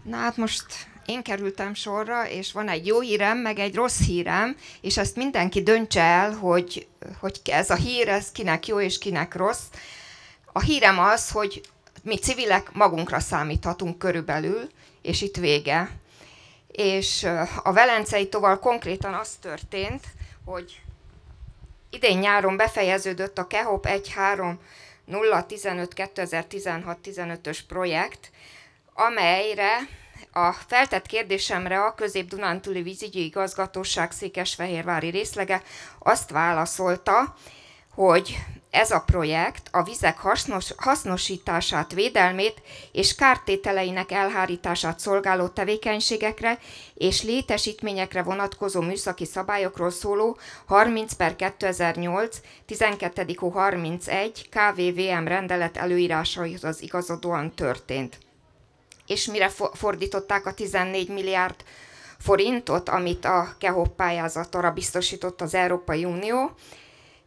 [0.03, 0.65] Na hát most
[1.09, 5.63] én kerültem sorra, és van egy jó hírem, meg egy rossz hírem, és ezt mindenki
[5.63, 6.87] döntse el, hogy,
[7.19, 9.63] hogy ez a hír, ez kinek jó és kinek rossz.
[10.45, 11.61] A hírem az, hogy
[12.03, 14.69] mi civilek magunkra számíthatunk körülbelül,
[15.01, 15.91] és itt vége.
[16.67, 17.23] És
[17.63, 20.03] a Velencei toval konkrétan az történt,
[20.45, 20.81] hogy
[21.89, 28.31] idén nyáron befejeződött a KEHOP 13015 2016-15-ös projekt,
[28.93, 29.77] amelyre
[30.31, 35.63] a feltett kérdésemre a Közép-Dunántúli vízügyi igazgatóság Székesfehérvári részlege
[35.99, 37.35] azt válaszolta,
[37.93, 38.37] hogy
[38.69, 42.61] ez a projekt a vizek hasznos, hasznosítását, védelmét
[42.91, 46.59] és kártételeinek elhárítását szolgáló tevékenységekre
[46.93, 53.35] és létesítményekre vonatkozó műszaki szabályokról szóló 30 per 2008 12.
[53.51, 58.17] 31 KVVM rendelet előírásaihoz igazodóan történt
[59.09, 61.55] és mire fordították a 14 milliárd
[62.19, 66.51] forintot, amit a KEHOP pályázatora biztosított az Európai Unió.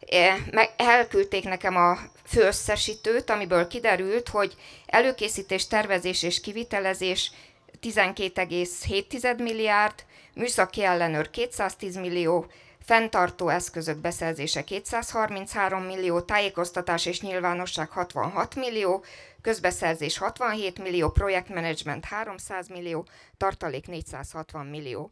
[0.09, 0.37] E,
[0.77, 4.55] elküldték nekem a főösszesítőt, amiből kiderült, hogy
[4.85, 7.31] előkészítés, tervezés és kivitelezés
[7.81, 9.95] 12,7 milliárd,
[10.33, 12.45] műszaki ellenőr 210 millió,
[12.83, 19.03] fenntartó eszközök beszerzése 233 millió, tájékoztatás és nyilvánosság 66 millió,
[19.41, 23.05] közbeszerzés 67 millió, projektmenedzsment 300 millió,
[23.37, 25.11] tartalék 460 millió.